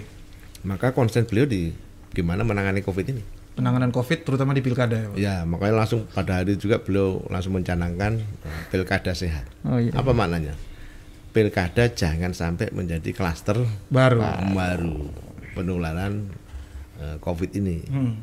Maka 0.64 0.96
konsen 0.96 1.29
beliau 1.29 1.44
di 1.44 1.72
gimana 2.16 2.44
menangani 2.44 2.81
Covid 2.81 3.07
ini. 3.12 3.22
Penanganan 3.57 3.92
Covid 3.92 4.24
terutama 4.24 4.57
di 4.57 4.64
pilkada 4.64 4.96
ya 4.96 5.09
Pak. 5.12 5.16
Ya, 5.20 5.37
makanya 5.44 5.85
langsung 5.85 6.09
pada 6.09 6.40
hari 6.40 6.57
juga 6.57 6.81
beliau 6.81 7.20
langsung 7.29 7.53
mencanangkan 7.53 8.16
eh, 8.24 8.62
pilkada 8.72 9.12
sehat. 9.12 9.44
Oh 9.68 9.76
iya. 9.76 9.92
Apa 9.92 10.16
maknanya? 10.16 10.57
Pilkada 11.31 11.92
jangan 11.92 12.35
sampai 12.35 12.72
menjadi 12.74 13.14
klaster 13.14 13.61
Baru. 13.92 14.24
baru 14.57 15.12
penularan 15.53 16.33
eh, 16.96 17.16
COVID 17.20 17.50
ini. 17.61 17.79
Hmm. 17.87 18.14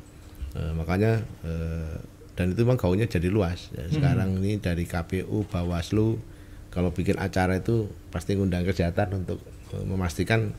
Eh, 0.57 0.73
makanya 0.73 1.21
eh, 1.45 1.95
dan 2.37 2.53
itu 2.53 2.61
memang 2.61 2.77
gaungnya 2.77 3.09
jadi 3.09 3.27
luas. 3.27 3.73
Ya, 3.73 3.89
sekarang 3.89 4.37
ini 4.39 4.61
dari 4.61 4.85
KPU, 4.85 5.43
Bawaslu 5.43 6.21
kalau 6.69 6.93
bikin 6.93 7.17
acara 7.17 7.57
itu 7.57 7.89
pasti 8.07 8.37
ngundang 8.37 8.61
kesehatan 8.61 9.25
untuk 9.25 9.41
eh, 9.73 9.81
memastikan 9.81 10.53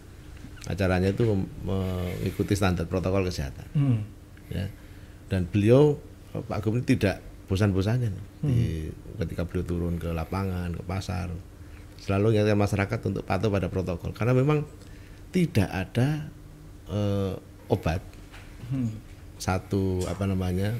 acaranya 0.67 1.14
itu 1.14 1.23
mengikuti 1.62 2.53
standar 2.53 2.85
protokol 2.85 3.23
kesehatan. 3.25 3.67
Hmm. 3.73 4.03
Ya. 4.51 4.67
Dan 5.31 5.47
beliau 5.47 5.95
eh, 6.35 6.43
Pak 6.43 6.59
Gubernur 6.61 6.83
tidak 6.83 7.23
bosan-bosannya 7.47 8.12
di- 8.45 8.91
ketika 9.17 9.47
beliau 9.47 9.64
turun 9.64 9.97
ke 9.97 10.11
lapangan, 10.11 10.75
ke 10.75 10.83
pasar, 10.83 11.31
selalu 11.97 12.37
ingatkan 12.37 12.59
masyarakat 12.59 12.99
untuk 13.07 13.23
patuh 13.23 13.49
pada 13.49 13.71
protokol 13.71 14.11
karena 14.12 14.35
memang 14.35 14.67
tidak 15.31 15.71
ada 15.71 16.27
eh, 16.91 17.35
obat 17.69 18.03
Hmm. 18.69 18.93
satu 19.41 20.05
apa 20.05 20.29
namanya 20.29 20.77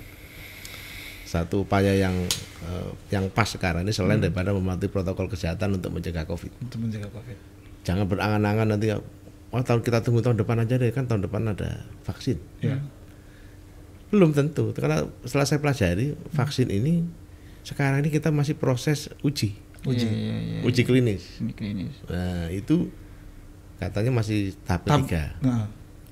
satu 1.29 1.62
upaya 1.62 1.93
yang 1.93 2.17
eh, 2.62 2.88
yang 3.11 3.29
pas 3.29 3.45
sekarang 3.47 3.85
ini 3.85 3.93
selain 3.93 4.17
daripada 4.19 4.49
mematuhi 4.51 4.88
protokol 4.88 5.29
kesehatan 5.29 5.77
untuk 5.77 5.93
mencegah 5.93 6.25
covid 6.25 6.49
Untuk 6.59 6.81
mencegah 6.81 7.07
COVID. 7.07 7.37
jangan 7.85 8.05
berangan-angan 8.05 8.67
nanti 8.71 8.88
oh 8.88 9.61
tahun 9.61 9.81
kita 9.81 10.01
tunggu 10.01 10.21
tahun 10.21 10.37
depan 10.38 10.57
aja 10.59 10.75
deh 10.75 10.88
kan 10.88 11.05
tahun 11.05 11.21
depan 11.23 11.53
ada 11.53 11.85
vaksin 12.03 12.41
Ya. 12.59 12.81
belum 14.09 14.33
tentu 14.33 14.73
karena 14.73 15.05
setelah 15.23 15.45
saya 15.45 15.59
pelajari 15.59 16.07
vaksin 16.31 16.69
ini 16.71 17.05
sekarang 17.61 18.01
ini 18.01 18.09
kita 18.09 18.29
masih 18.31 18.55
proses 18.55 19.12
uji 19.21 19.53
Uji. 19.81 20.03
Iya, 20.03 20.11
iya, 20.11 20.37
iya. 20.41 20.61
uji 20.64 20.83
klinis 20.83 21.38
Ini 21.38 21.53
klinis. 21.53 21.95
nah 22.05 22.51
itu 22.51 22.91
katanya 23.77 24.11
masih 24.12 24.57
tahap 24.61 24.83
Tahap- 24.83 25.05
ketiga 25.05 25.25
Nah. 25.38 25.69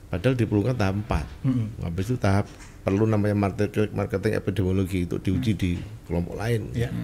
padahal 0.07 0.33
diperlukan 0.35 0.73
tahap 0.73 0.95
empat 0.95 1.27
Mm-mm. 1.43 1.67
habis 1.83 2.07
itu 2.07 2.17
tahap 2.17 2.47
perlu 2.87 3.03
namanya 3.03 3.35
marketing, 3.35 3.91
marketing 3.91 4.33
epidemiologi 4.33 4.99
itu 5.03 5.19
diuji 5.19 5.53
di 5.53 5.71
kelompok 6.07 6.39
lain 6.39 6.71
Ya. 6.71 6.95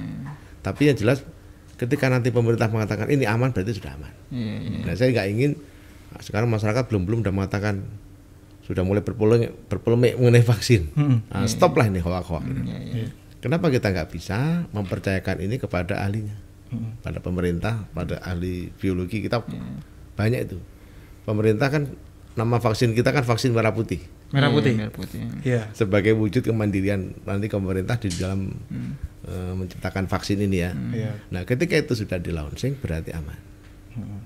tapi 0.62 0.86
yang 0.86 0.94
jelas 0.94 1.26
ketika 1.74 2.06
nanti 2.06 2.30
pemerintah 2.30 2.70
mengatakan 2.70 3.10
ini 3.10 3.26
aman 3.26 3.50
berarti 3.50 3.74
sudah 3.74 3.98
aman 3.98 4.14
iya. 4.30 4.86
Nah, 4.86 4.94
saya 4.94 5.10
nggak 5.10 5.28
ingin 5.28 5.50
nah, 6.08 6.22
sekarang 6.22 6.46
masyarakat 6.46 6.86
belum 6.86 7.02
belum 7.02 7.18
udah 7.26 7.34
mengatakan 7.34 7.82
sudah 8.62 8.86
mulai 8.86 9.02
berpolemik, 9.02 9.50
berpolemik 9.66 10.14
mengenai 10.14 10.46
vaksin. 10.46 10.94
Mm-mm. 10.94 11.26
Nah, 11.26 11.50
stop 11.50 11.74
lah 11.74 11.90
ini 11.90 11.98
hoak-hoak. 11.98 12.46
ini. 12.46 12.62
Iya. 12.94 13.06
Kenapa 13.42 13.66
kita 13.68 13.90
nggak 13.90 14.14
bisa 14.14 14.70
mempercayakan 14.70 15.42
ini 15.42 15.58
kepada 15.58 15.98
ahlinya, 15.98 16.38
Mm-mm. 16.70 17.02
pada 17.02 17.18
pemerintah, 17.18 17.90
pada 17.90 18.22
ahli 18.22 18.70
biologi 18.72 19.18
kita 19.18 19.42
Iya. 19.42 19.82
banyak 20.14 20.40
itu. 20.46 20.58
Pemerintah 21.26 21.68
kan 21.68 21.90
nama 22.38 22.56
vaksin 22.56 22.94
kita 22.94 23.10
kan 23.10 23.26
vaksin 23.26 23.50
merah 23.50 23.74
putih 23.74 23.98
Merah 24.32 24.48
Iya, 24.48 24.54
putih. 24.54 24.74
Merah 24.74 24.92
putih. 24.92 25.20
Iya. 25.42 25.62
sebagai 25.72 26.12
wujud 26.12 26.40
kemandirian 26.42 27.00
nanti 27.22 27.46
pemerintah 27.46 27.96
di 27.96 28.08
dalam 28.10 28.48
Hmm. 28.66 28.96
eh, 29.22 29.52
menciptakan 29.54 30.04
vaksin 30.06 30.40
ini 30.40 30.58
ya. 30.58 30.72
Iya. 30.72 31.12
Nah, 31.28 31.42
ketika 31.42 31.76
itu 31.76 31.92
sudah 31.94 32.16
di 32.16 32.30
launching 32.30 32.74
berarti 32.74 33.12
aman. 33.12 33.38
Mm-mm. 33.92 34.20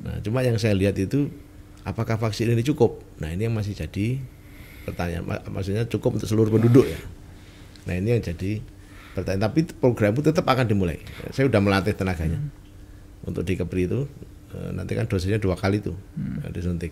Nah, 0.00 0.16
cuma 0.20 0.40
yang 0.40 0.56
saya 0.56 0.72
lihat 0.72 0.96
itu 0.96 1.28
apakah 1.82 2.16
vaksin 2.16 2.48
ini 2.48 2.62
cukup? 2.62 3.04
Nah, 3.16 3.28
ini 3.28 3.44
yang 3.44 3.52
masih 3.52 3.74
jadi 3.74 4.18
pertanyaan. 4.82 5.22
Ma- 5.22 5.44
Maksudnya 5.50 5.84
cukup 5.84 6.16
untuk 6.16 6.26
seluruh 6.26 6.48
penduduk 6.50 6.84
ya. 6.84 6.98
Nah, 7.84 7.94
ini 7.94 8.12
yang 8.12 8.22
jadi 8.24 8.64
pertanyaan. 9.12 9.44
Tapi 9.44 9.60
program 9.72 10.14
itu 10.14 10.24
tetap 10.24 10.46
akan 10.46 10.64
dimulai. 10.64 10.98
Saya 11.30 11.46
sudah 11.46 11.60
melatih 11.60 11.92
tenaganya 11.92 12.40
untuk 13.22 13.42
di 13.42 13.54
Kepri 13.54 13.84
itu. 13.84 14.08
eh, 14.50 14.70
Nanti 14.72 14.94
kan 14.94 15.04
dosisnya 15.04 15.36
dua 15.36 15.54
kali 15.54 15.78
tuh 15.78 15.94
eh, 16.40 16.50
disuntik. 16.50 16.90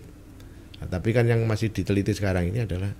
Nah, 0.79 0.87
tapi 0.87 1.11
kan 1.11 1.27
yang 1.27 1.43
masih 1.43 1.71
diteliti 1.75 2.15
sekarang 2.15 2.49
ini 2.49 2.63
adalah 2.63 2.91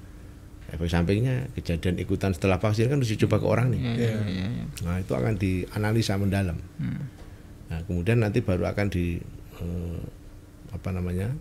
efek 0.70 0.90
sampingnya 0.90 1.50
kejadian 1.58 1.98
ikutan 1.98 2.32
setelah 2.36 2.62
vaksin 2.62 2.94
kan 2.94 3.02
harus 3.02 3.10
dicoba 3.10 3.42
ke 3.42 3.48
orang 3.50 3.74
nih. 3.74 3.82
Iya, 3.82 3.94
iya, 3.98 4.10
iya, 4.30 4.46
iya. 4.54 4.66
Nah 4.86 4.96
itu 5.02 5.14
akan 5.18 5.34
dianalisa 5.42 6.14
mendalam. 6.22 6.58
Hmm. 6.78 7.10
Nah 7.74 7.80
kemudian 7.90 8.22
nanti 8.22 8.46
baru 8.46 8.70
akan 8.70 8.88
di 8.94 9.18
eh, 9.60 10.02
apa 10.70 10.90
namanya 10.94 11.34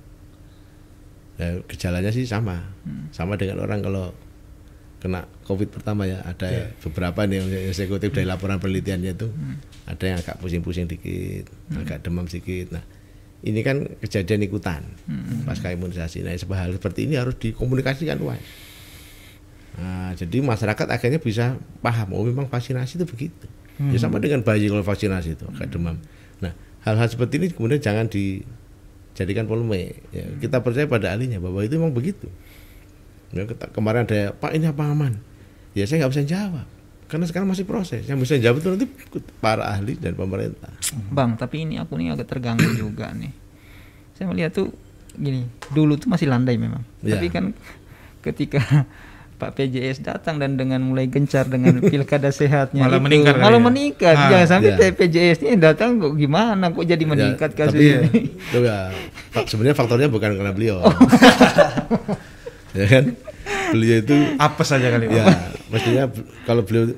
ya, 1.37 1.61
gejalanya 1.69 2.09
sih 2.09 2.25
sama, 2.25 2.65
sama 3.13 3.37
dengan 3.37 3.61
orang 3.61 3.85
kalau 3.85 4.17
kena 4.99 5.31
COVID 5.47 5.71
pertama 5.71 6.11
ya 6.11 6.19
ada 6.27 6.75
beberapa 6.83 7.23
nih 7.23 7.39
yang 7.39 7.75
saya 7.77 7.87
kutip 7.87 8.11
dari 8.11 8.27
laporan 8.27 8.59
penelitiannya 8.59 9.15
itu 9.15 9.31
ada 9.87 10.05
yang 10.09 10.19
agak 10.19 10.43
pusing-pusing 10.43 10.91
dikit, 10.91 11.47
agak 11.77 12.03
demam 12.03 12.27
sedikit. 12.27 12.75
Nah 12.75 12.83
ini 13.39 13.63
kan 13.63 13.87
kejadian 14.03 14.43
ikutan 14.43 14.83
pasca 15.47 15.71
imunisasi. 15.71 16.27
Nah 16.27 16.35
sebuah 16.35 16.67
hal 16.67 16.71
seperti 16.75 17.07
ini 17.07 17.15
harus 17.15 17.39
dikomunikasikan 17.39 18.19
luas. 18.19 18.43
Nah, 19.79 20.11
jadi 20.19 20.43
masyarakat 20.43 20.87
akhirnya 20.91 21.23
bisa 21.23 21.55
paham, 21.79 22.11
oh 22.11 22.27
memang 22.27 22.51
vaksinasi 22.51 22.99
itu 22.99 23.07
begitu. 23.07 23.47
Ya 23.95 23.99
sama 24.03 24.19
dengan 24.19 24.43
bayi 24.43 24.67
kalau 24.67 24.83
vaksinasi 24.83 25.39
itu 25.39 25.47
agak 25.55 25.71
demam. 25.71 26.03
Nah, 26.43 26.51
hal-hal 26.83 27.07
seperti 27.07 27.39
ini 27.39 27.47
kemudian 27.55 27.79
jangan 27.79 28.11
dijadikan 28.11 29.47
polemik. 29.47 30.03
Ya, 30.11 30.27
kita 30.43 30.67
percaya 30.67 30.91
pada 30.91 31.15
ahlinya 31.15 31.39
bahwa 31.39 31.63
itu 31.63 31.79
memang 31.79 31.95
begitu. 31.95 32.27
Ya, 33.31 33.47
kita- 33.47 33.71
kemarin 33.71 34.03
ada 34.03 34.35
Pak 34.35 34.51
ini 34.59 34.67
apa 34.67 34.83
aman? 34.83 35.23
Ya 35.79 35.87
saya 35.87 36.03
nggak 36.03 36.11
bisa 36.19 36.25
jawab 36.27 36.67
karena 37.09 37.25
sekarang 37.25 37.49
masih 37.49 37.65
proses. 37.65 38.05
Yang 38.05 38.19
bisa 38.23 38.35
jawab 38.37 38.61
itu 38.61 38.69
nanti 38.69 38.87
para 39.39 39.65
ahli 39.67 39.97
dan 39.97 40.13
pemerintah. 40.13 40.69
Bang, 41.09 41.35
tapi 41.35 41.65
ini 41.65 41.77
aku 41.77 41.97
nih 41.97 42.13
agak 42.13 42.29
terganggu 42.29 42.69
juga 42.71 43.09
nih. 43.11 43.33
Saya 44.13 44.29
melihat 44.29 44.53
tuh 44.53 44.69
gini, 45.15 45.43
dulu 45.69 45.97
tuh 45.97 46.07
masih 46.07 46.29
landai 46.29 46.55
memang. 46.55 46.85
Ya. 47.01 47.17
Tapi 47.17 47.27
kan 47.29 47.45
ketika 48.21 48.61
Pak 49.39 49.55
PJS 49.55 50.03
datang 50.03 50.37
dan 50.37 50.59
dengan 50.59 50.83
mulai 50.83 51.07
gencar 51.07 51.47
dengan 51.47 51.79
pilkada 51.87 52.29
sehatnya 52.29 52.83
Malah 52.85 52.99
itu, 52.99 53.07
meningkat 53.07 53.35
malah 53.39 53.57
ya? 53.57 53.65
meningkat. 53.65 54.15
Ah, 54.19 54.29
Jangan 54.29 54.49
sampai 54.51 54.71
ya. 54.75 54.91
PJS 54.93 55.39
ini 55.47 55.57
datang 55.57 55.97
kok 55.97 56.13
gimana 56.13 56.69
kok 56.69 56.83
jadi 56.83 57.05
meningkat 57.07 57.51
Ya, 57.51 57.57
kasus 57.57 57.79
tapi 57.79 57.87
ini. 57.89 58.35
ya, 58.53 58.91
sebenarnya 59.47 59.77
faktornya 59.79 60.11
bukan 60.11 60.35
karena 60.35 60.51
beliau. 60.51 60.83
Oh. 60.83 60.91
ya 62.79 62.87
kan? 62.87 63.05
Beliau 63.69 63.97
itu 64.01 64.17
Apa 64.37 64.61
saja 64.61 64.91
kali 64.91 65.07
ya 65.07 65.25
Pak? 65.25 65.39
Mestinya 65.69 66.05
kalau 66.45 66.63
beliau 66.63 66.89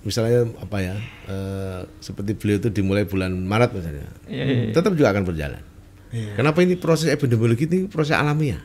misalnya 0.00 0.46
apa 0.58 0.76
ya 0.78 0.94
eh, 1.26 1.80
seperti 1.98 2.32
beliau 2.34 2.56
itu 2.58 2.68
dimulai 2.70 3.04
bulan 3.04 3.34
Maret 3.34 3.70
misalnya 3.72 4.06
Iya, 4.24 4.44
iya, 4.44 4.56
iya. 4.64 4.72
tetap 4.72 4.92
juga 4.94 5.10
akan 5.10 5.24
berjalan. 5.24 5.62
Iya. 6.08 6.32
kenapa 6.34 6.58
ini 6.60 6.74
proses 6.74 7.08
epidemiologi 7.08 7.64
ini 7.64 7.84
proses 7.84 8.16
alamiah? 8.16 8.60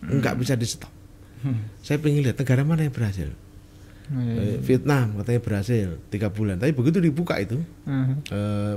Nggak 0.00 0.34
bisa 0.38 0.54
di 0.54 0.64
stop. 0.64 0.92
Hmm. 1.42 1.60
saya 1.78 2.00
pengen 2.00 2.24
lihat 2.24 2.36
negara 2.36 2.64
mana 2.64 2.82
yang 2.82 2.94
berhasil. 2.94 3.28
Iya, 3.28 3.36
Eh, 4.06 4.56
Vietnam 4.60 5.16
katanya 5.16 5.40
berhasil 5.40 5.88
tiga 6.08 6.28
bulan. 6.28 6.56
Tapi 6.56 6.72
begitu 6.72 7.00
dibuka 7.00 7.36
itu 7.36 7.60
Mhm. 7.84 8.14
eh, 8.26 8.74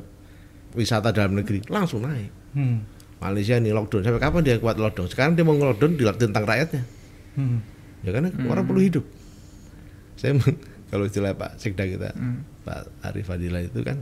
wisata 0.73 1.12
dalam 1.12 1.36
negeri 1.36 1.63
langsung 1.67 2.04
naik. 2.04 2.32
Hmm. 2.52 2.84
Malaysia 3.17 3.56
ini 3.56 3.71
lockdown. 3.71 4.04
Sampai 4.04 4.19
kapan 4.19 4.41
dia 4.41 4.56
kuat 4.58 4.76
lockdown? 4.76 5.08
Sekarang 5.08 5.34
dia 5.34 5.41
mau 5.41 5.54
nge-lockdown 5.54 5.91
di 5.93 6.04
tentang 6.17 6.43
rakyatnya. 6.43 6.84
Hmm. 7.36 7.60
ya 8.02 8.13
karena 8.13 8.30
orang 8.45 8.65
perlu 8.65 8.78
hidup 8.80 9.04
saya 10.18 10.34
meng- 10.34 10.60
kalau 10.88 11.04
istilah 11.04 11.32
Pak 11.32 11.56
Sekda 11.56 11.84
kita 11.84 12.12
Hmm. 12.12 12.44
Pak 12.62 12.90
Arif 13.04 13.26
Fadila 13.26 13.60
itu 13.60 13.80
kan 13.82 14.02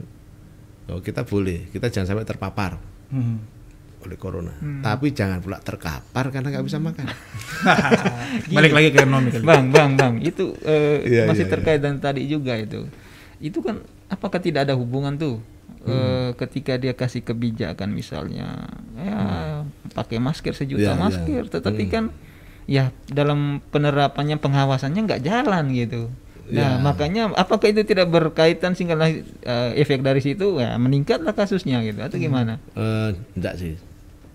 oh 0.86 0.98
kita 0.98 1.22
boleh 1.22 1.68
kita 1.68 1.86
jangan 1.88 2.10
sampai 2.10 2.24
terpapar 2.24 2.78
Hmm. 3.06 3.38
oleh 3.98 4.16
corona 4.16 4.50
tapi 4.80 5.10
jangan 5.10 5.38
pula 5.38 5.58
terkapar 5.58 6.30
karena 6.30 6.48
nggak 6.48 6.64
bisa 6.64 6.78
makan 6.78 7.06
Balik 8.48 8.72
lagi 8.72 8.88
ke 8.90 8.98
ekonomi 8.98 9.28
kali. 9.30 9.42
Bang, 9.42 9.68
bang, 9.68 9.90
bang, 9.94 10.14
itu 10.20 10.54
eh, 10.60 11.02
Iya, 11.02 11.22
masih 11.26 11.44
iya, 11.44 11.52
terkait 11.52 11.80
dan 11.80 11.96
tadi 11.96 12.24
juga 12.24 12.54
itu. 12.54 12.86
Itu 13.38 13.60
kan 13.60 13.80
apakah 14.06 14.38
tidak 14.38 14.66
ada 14.66 14.74
hubungan 14.74 15.16
tuh 15.16 15.40
eh, 15.82 16.30
ketika 16.36 16.76
dia 16.76 16.92
kasih 16.92 17.22
kebijakan 17.22 17.90
misalnya 17.90 18.66
ya 18.92 19.18
pakai 19.90 20.18
masker 20.18 20.52
sejuta 20.52 20.82
Iya, 20.82 20.92
iya. 20.92 21.00
masker, 21.00 21.42
tetapi 21.48 21.84
kan 21.86 22.04
ya 22.66 22.90
dalam 23.06 23.62
penerapannya 23.64 24.36
pengawasannya 24.36 25.00
nggak 25.02 25.22
jalan 25.22 25.70
gitu. 25.70 26.10
Nah, 26.46 26.78
Iya. 26.78 26.78
makanya 26.78 27.22
apakah 27.32 27.66
itu 27.66 27.82
tidak 27.82 28.06
berkaitan 28.06 28.74
sehingga 28.74 28.94
eh, 29.02 29.18
efek 29.74 29.98
dari 30.00 30.18
situ 30.18 30.58
ya 30.58 30.74
meningkatlah 30.76 31.32
kasusnya 31.32 31.82
gitu 31.82 31.98
atau 31.98 32.14
gimana? 32.16 32.62
Eh, 32.72 33.10
enggak 33.34 33.54
sih 33.56 33.74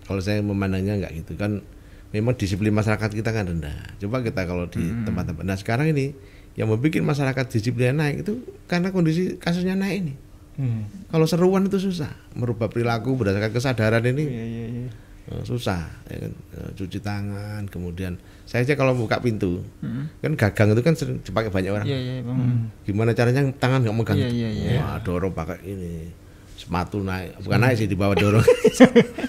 kalau 0.04 0.20
saya 0.20 0.40
memandangnya 0.40 0.98
enggak 0.98 1.12
gitu 1.14 1.32
kan 1.34 1.64
memang 2.12 2.36
disiplin 2.36 2.68
masyarakat 2.70 3.08
kita 3.08 3.32
kan 3.32 3.48
rendah 3.48 3.72
coba 3.96 4.20
kita 4.20 4.44
kalau 4.44 4.68
di 4.68 4.84
tempat-tempat 5.02 5.40
nah 5.40 5.56
sekarang 5.56 5.88
ini 5.88 6.12
yang 6.52 6.68
membuat 6.68 7.00
masyarakat 7.00 7.44
disiplinnya 7.48 7.96
naik 7.98 8.16
itu 8.20 8.36
karena 8.66 8.92
kondisi 8.92 9.36
kasusnya 9.36 9.72
naik 9.72 9.96
ini 10.02 10.14
Hmm. 10.52 10.84
kalau 11.08 11.24
seruan 11.24 11.64
itu 11.64 11.80
susah 11.80 12.12
merubah 12.36 12.68
perilaku 12.68 13.16
berdasarkan 13.16 13.56
kesadaran 13.56 14.04
ini 14.04 14.24
Iya, 14.28 14.44
iya, 14.44 14.66
iya. 14.68 14.88
Eh, 15.24 15.42
susah 15.42 15.86
ya 16.04 16.18
kan 16.18 16.32
Eh, 16.52 16.70
cuci 16.74 16.98
tangan 16.98 17.62
kemudian 17.66 18.18
saya 18.42 18.62
aja 18.62 18.74
kalau 18.74 18.90
buka 18.92 19.16
pintu 19.18 19.62
Mm. 19.78 20.10
kan 20.20 20.32
gagang 20.36 20.68
itu 20.70 20.82
kan 20.82 20.94
sering 20.94 21.18
dipakai 21.18 21.46
banyak 21.48 21.70
orang 21.70 21.86
Iya, 21.86 21.94
iya, 21.96 22.14
Bang. 22.20 22.66
gimana 22.82 23.10
caranya 23.12 23.46
tangan 23.54 23.80
nggak 23.80 23.94
megang 23.94 24.16
Iya, 24.16 24.28
iya, 24.28 24.48
iya. 24.50 24.70
wah 24.76 24.98
dorong 24.98 25.30
pakai 25.30 25.62
ini 25.64 26.10
sepatu 26.52 27.00
naik 27.00 27.38
bukan 27.38 27.58
naik 27.60 27.74
sih 27.76 27.86
di 27.86 27.94
bawah 27.94 28.14
dorong 28.14 28.42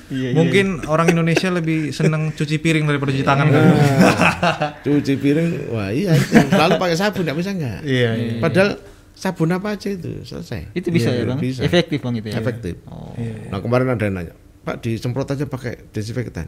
Iya, 0.10 0.34
Mungkin 0.34 0.86
orang 0.86 1.10
Indonesia 1.10 1.50
lebih 1.50 1.90
seneng 1.90 2.30
cuci 2.32 2.58
piring 2.58 2.86
daripada 2.86 3.10
cuci 3.10 3.22
tangan 3.24 3.48
kali. 3.48 3.70
cuci 4.84 5.14
piring 5.16 5.50
wah 5.70 5.90
iya 5.90 6.14
lalu 6.52 6.74
pakai 6.76 6.94
sabun 6.96 7.22
nggak 7.24 7.38
bisa 7.38 7.52
nggak 7.52 7.80
padahal 8.40 8.70
sabun 9.14 9.50
apa 9.52 9.68
aja 9.72 9.90
itu 9.90 10.22
selesai 10.22 10.74
Itu 10.74 10.90
bisa 10.90 11.10
ya, 11.10 11.22
Bang? 11.24 11.38
bisa. 11.38 11.62
Efektif, 11.62 12.02
Bang 12.02 12.14
itu 12.14 12.28
ya. 12.28 12.36
efektif 12.36 12.76
Oh. 12.86 13.14
nah 13.50 13.58
kemarin 13.60 13.90
ada 13.90 14.04
yang 14.04 14.16
nanya 14.16 14.34
pak 14.64 14.80
disemprot 14.80 15.28
aja 15.28 15.44
pakai 15.44 15.92
desinfektan. 15.92 16.48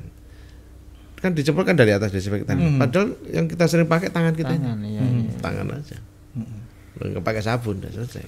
Kan 1.15 1.31
disemprot 1.31 1.63
kan 1.63 1.75
dari 1.75 1.91
atas 1.91 2.09
desinfektan. 2.09 2.55
Padahal 2.79 3.15
yang 3.27 3.45
kita 3.45 3.67
sering 3.67 3.85
pakai 3.85 4.09
tangan 4.09 4.33
kita 4.33 4.51
ini. 4.51 4.63
Tangan, 4.63 4.79
iya, 4.81 5.01
Hmm, 5.03 5.19
iya. 5.21 5.31
tangan 5.39 5.67
aja. 5.71 5.97
Nggak 6.95 7.23
pakai 7.23 7.43
sabun 7.43 7.83
udah 7.83 7.91
selesai 7.91 8.23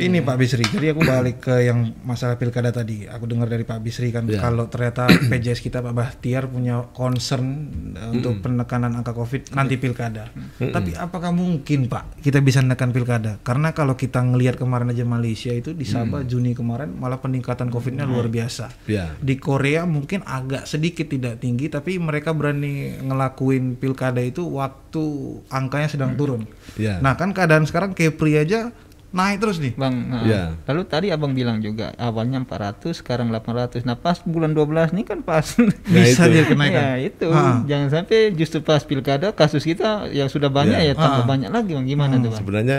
Ini 0.00 0.24
Pak 0.24 0.36
Bisri, 0.40 0.64
jadi 0.64 0.96
aku 0.96 1.04
balik 1.04 1.44
ke 1.44 1.68
yang 1.68 1.92
masalah 2.06 2.40
pilkada 2.40 2.72
tadi. 2.72 3.04
Aku 3.04 3.28
dengar 3.28 3.52
dari 3.52 3.68
Pak 3.68 3.84
Bisri 3.84 4.08
kan 4.08 4.24
Ya. 4.30 4.40
kalau 4.40 4.70
ternyata 4.70 5.10
PJS 5.30 5.60
kita 5.60 5.84
Pak 5.84 5.92
Bahtiar 5.92 6.48
punya 6.48 6.88
concern 6.96 7.68
eh, 7.98 8.08
untuk 8.08 8.40
penekanan 8.40 8.96
angka 8.96 9.12
COVID 9.12 9.52
nanti 9.52 9.76
pilkada. 9.76 10.32
Tapi 10.56 10.96
apakah 10.96 11.34
mungkin 11.34 11.90
Pak 11.90 12.22
kita 12.24 12.40
bisa 12.40 12.64
menekan 12.64 12.94
pilkada? 12.94 13.36
Karena 13.44 13.74
kalau 13.74 13.98
kita 13.98 14.22
ngelihat 14.24 14.56
kemarin 14.56 14.88
aja 14.88 15.04
Malaysia 15.04 15.52
itu 15.52 15.76
di 15.76 15.84
Sabah 15.84 16.24
Juni 16.24 16.56
kemarin 16.56 16.96
malah 16.96 17.20
peningkatan 17.20 17.68
COVID-nya 17.68 18.08
luar 18.08 18.30
biasa. 18.30 18.72
Ya. 18.88 19.12
Di 19.20 19.36
Korea 19.36 19.84
mungkin 19.84 20.22
agak 20.24 20.64
sedikit 20.64 21.10
tidak 21.10 21.42
tinggi, 21.42 21.68
tapi 21.68 21.98
mereka 22.00 22.32
berani 22.32 22.96
ngelakuin 23.04 23.76
pilkada 23.76 24.22
itu 24.22 24.46
waktu 24.48 25.02
angkanya 25.50 25.88
sedang 25.90 26.14
turun. 26.16 26.46
Ya. 26.80 27.02
Nah 27.02 27.18
kan 27.18 27.34
keadaan 27.36 27.66
sekarang 27.68 27.92
Kepri 27.92 28.38
aja 28.38 28.70
naik 29.10 29.38
terus 29.38 29.58
nih. 29.58 29.74
Bang, 29.74 29.94
nah, 30.06 30.22
Ya. 30.22 30.54
lalu 30.64 30.82
tadi 30.84 31.10
abang 31.10 31.30
bilang 31.30 31.58
juga 31.58 31.90
awalnya 31.96 32.38
400, 32.38 32.94
sekarang 32.96 33.26
800. 33.28 33.82
Nah 33.82 33.94
pas 33.94 34.18
bulan 34.20 34.50
12 34.50 34.90
ini 34.90 35.02
kan 35.02 35.20
pas. 35.20 35.42
Bisa 35.86 36.24
itu. 36.24 36.32
dia 36.32 36.44
kenaikan. 36.44 36.80
ya 36.80 36.94
itu, 37.00 37.26
Ha. 37.26 37.62
jangan 37.64 37.88
sampai 37.92 38.30
justru 38.32 38.58
pas 38.60 38.78
pilkada 38.80 39.30
kasus 39.30 39.62
kita 39.62 40.06
yang 40.08 40.26
sudah 40.26 40.46
banyak 40.46 40.78
Ya. 40.80 40.88
ya, 40.88 40.94
tambah 40.94 41.22
Ha. 41.22 41.28
banyak 41.28 41.50
lagi 41.50 41.70
bang. 41.72 41.86
Gimana 41.86 42.14
tuh 42.16 42.30
bang? 42.30 42.38
Sebenarnya 42.38 42.78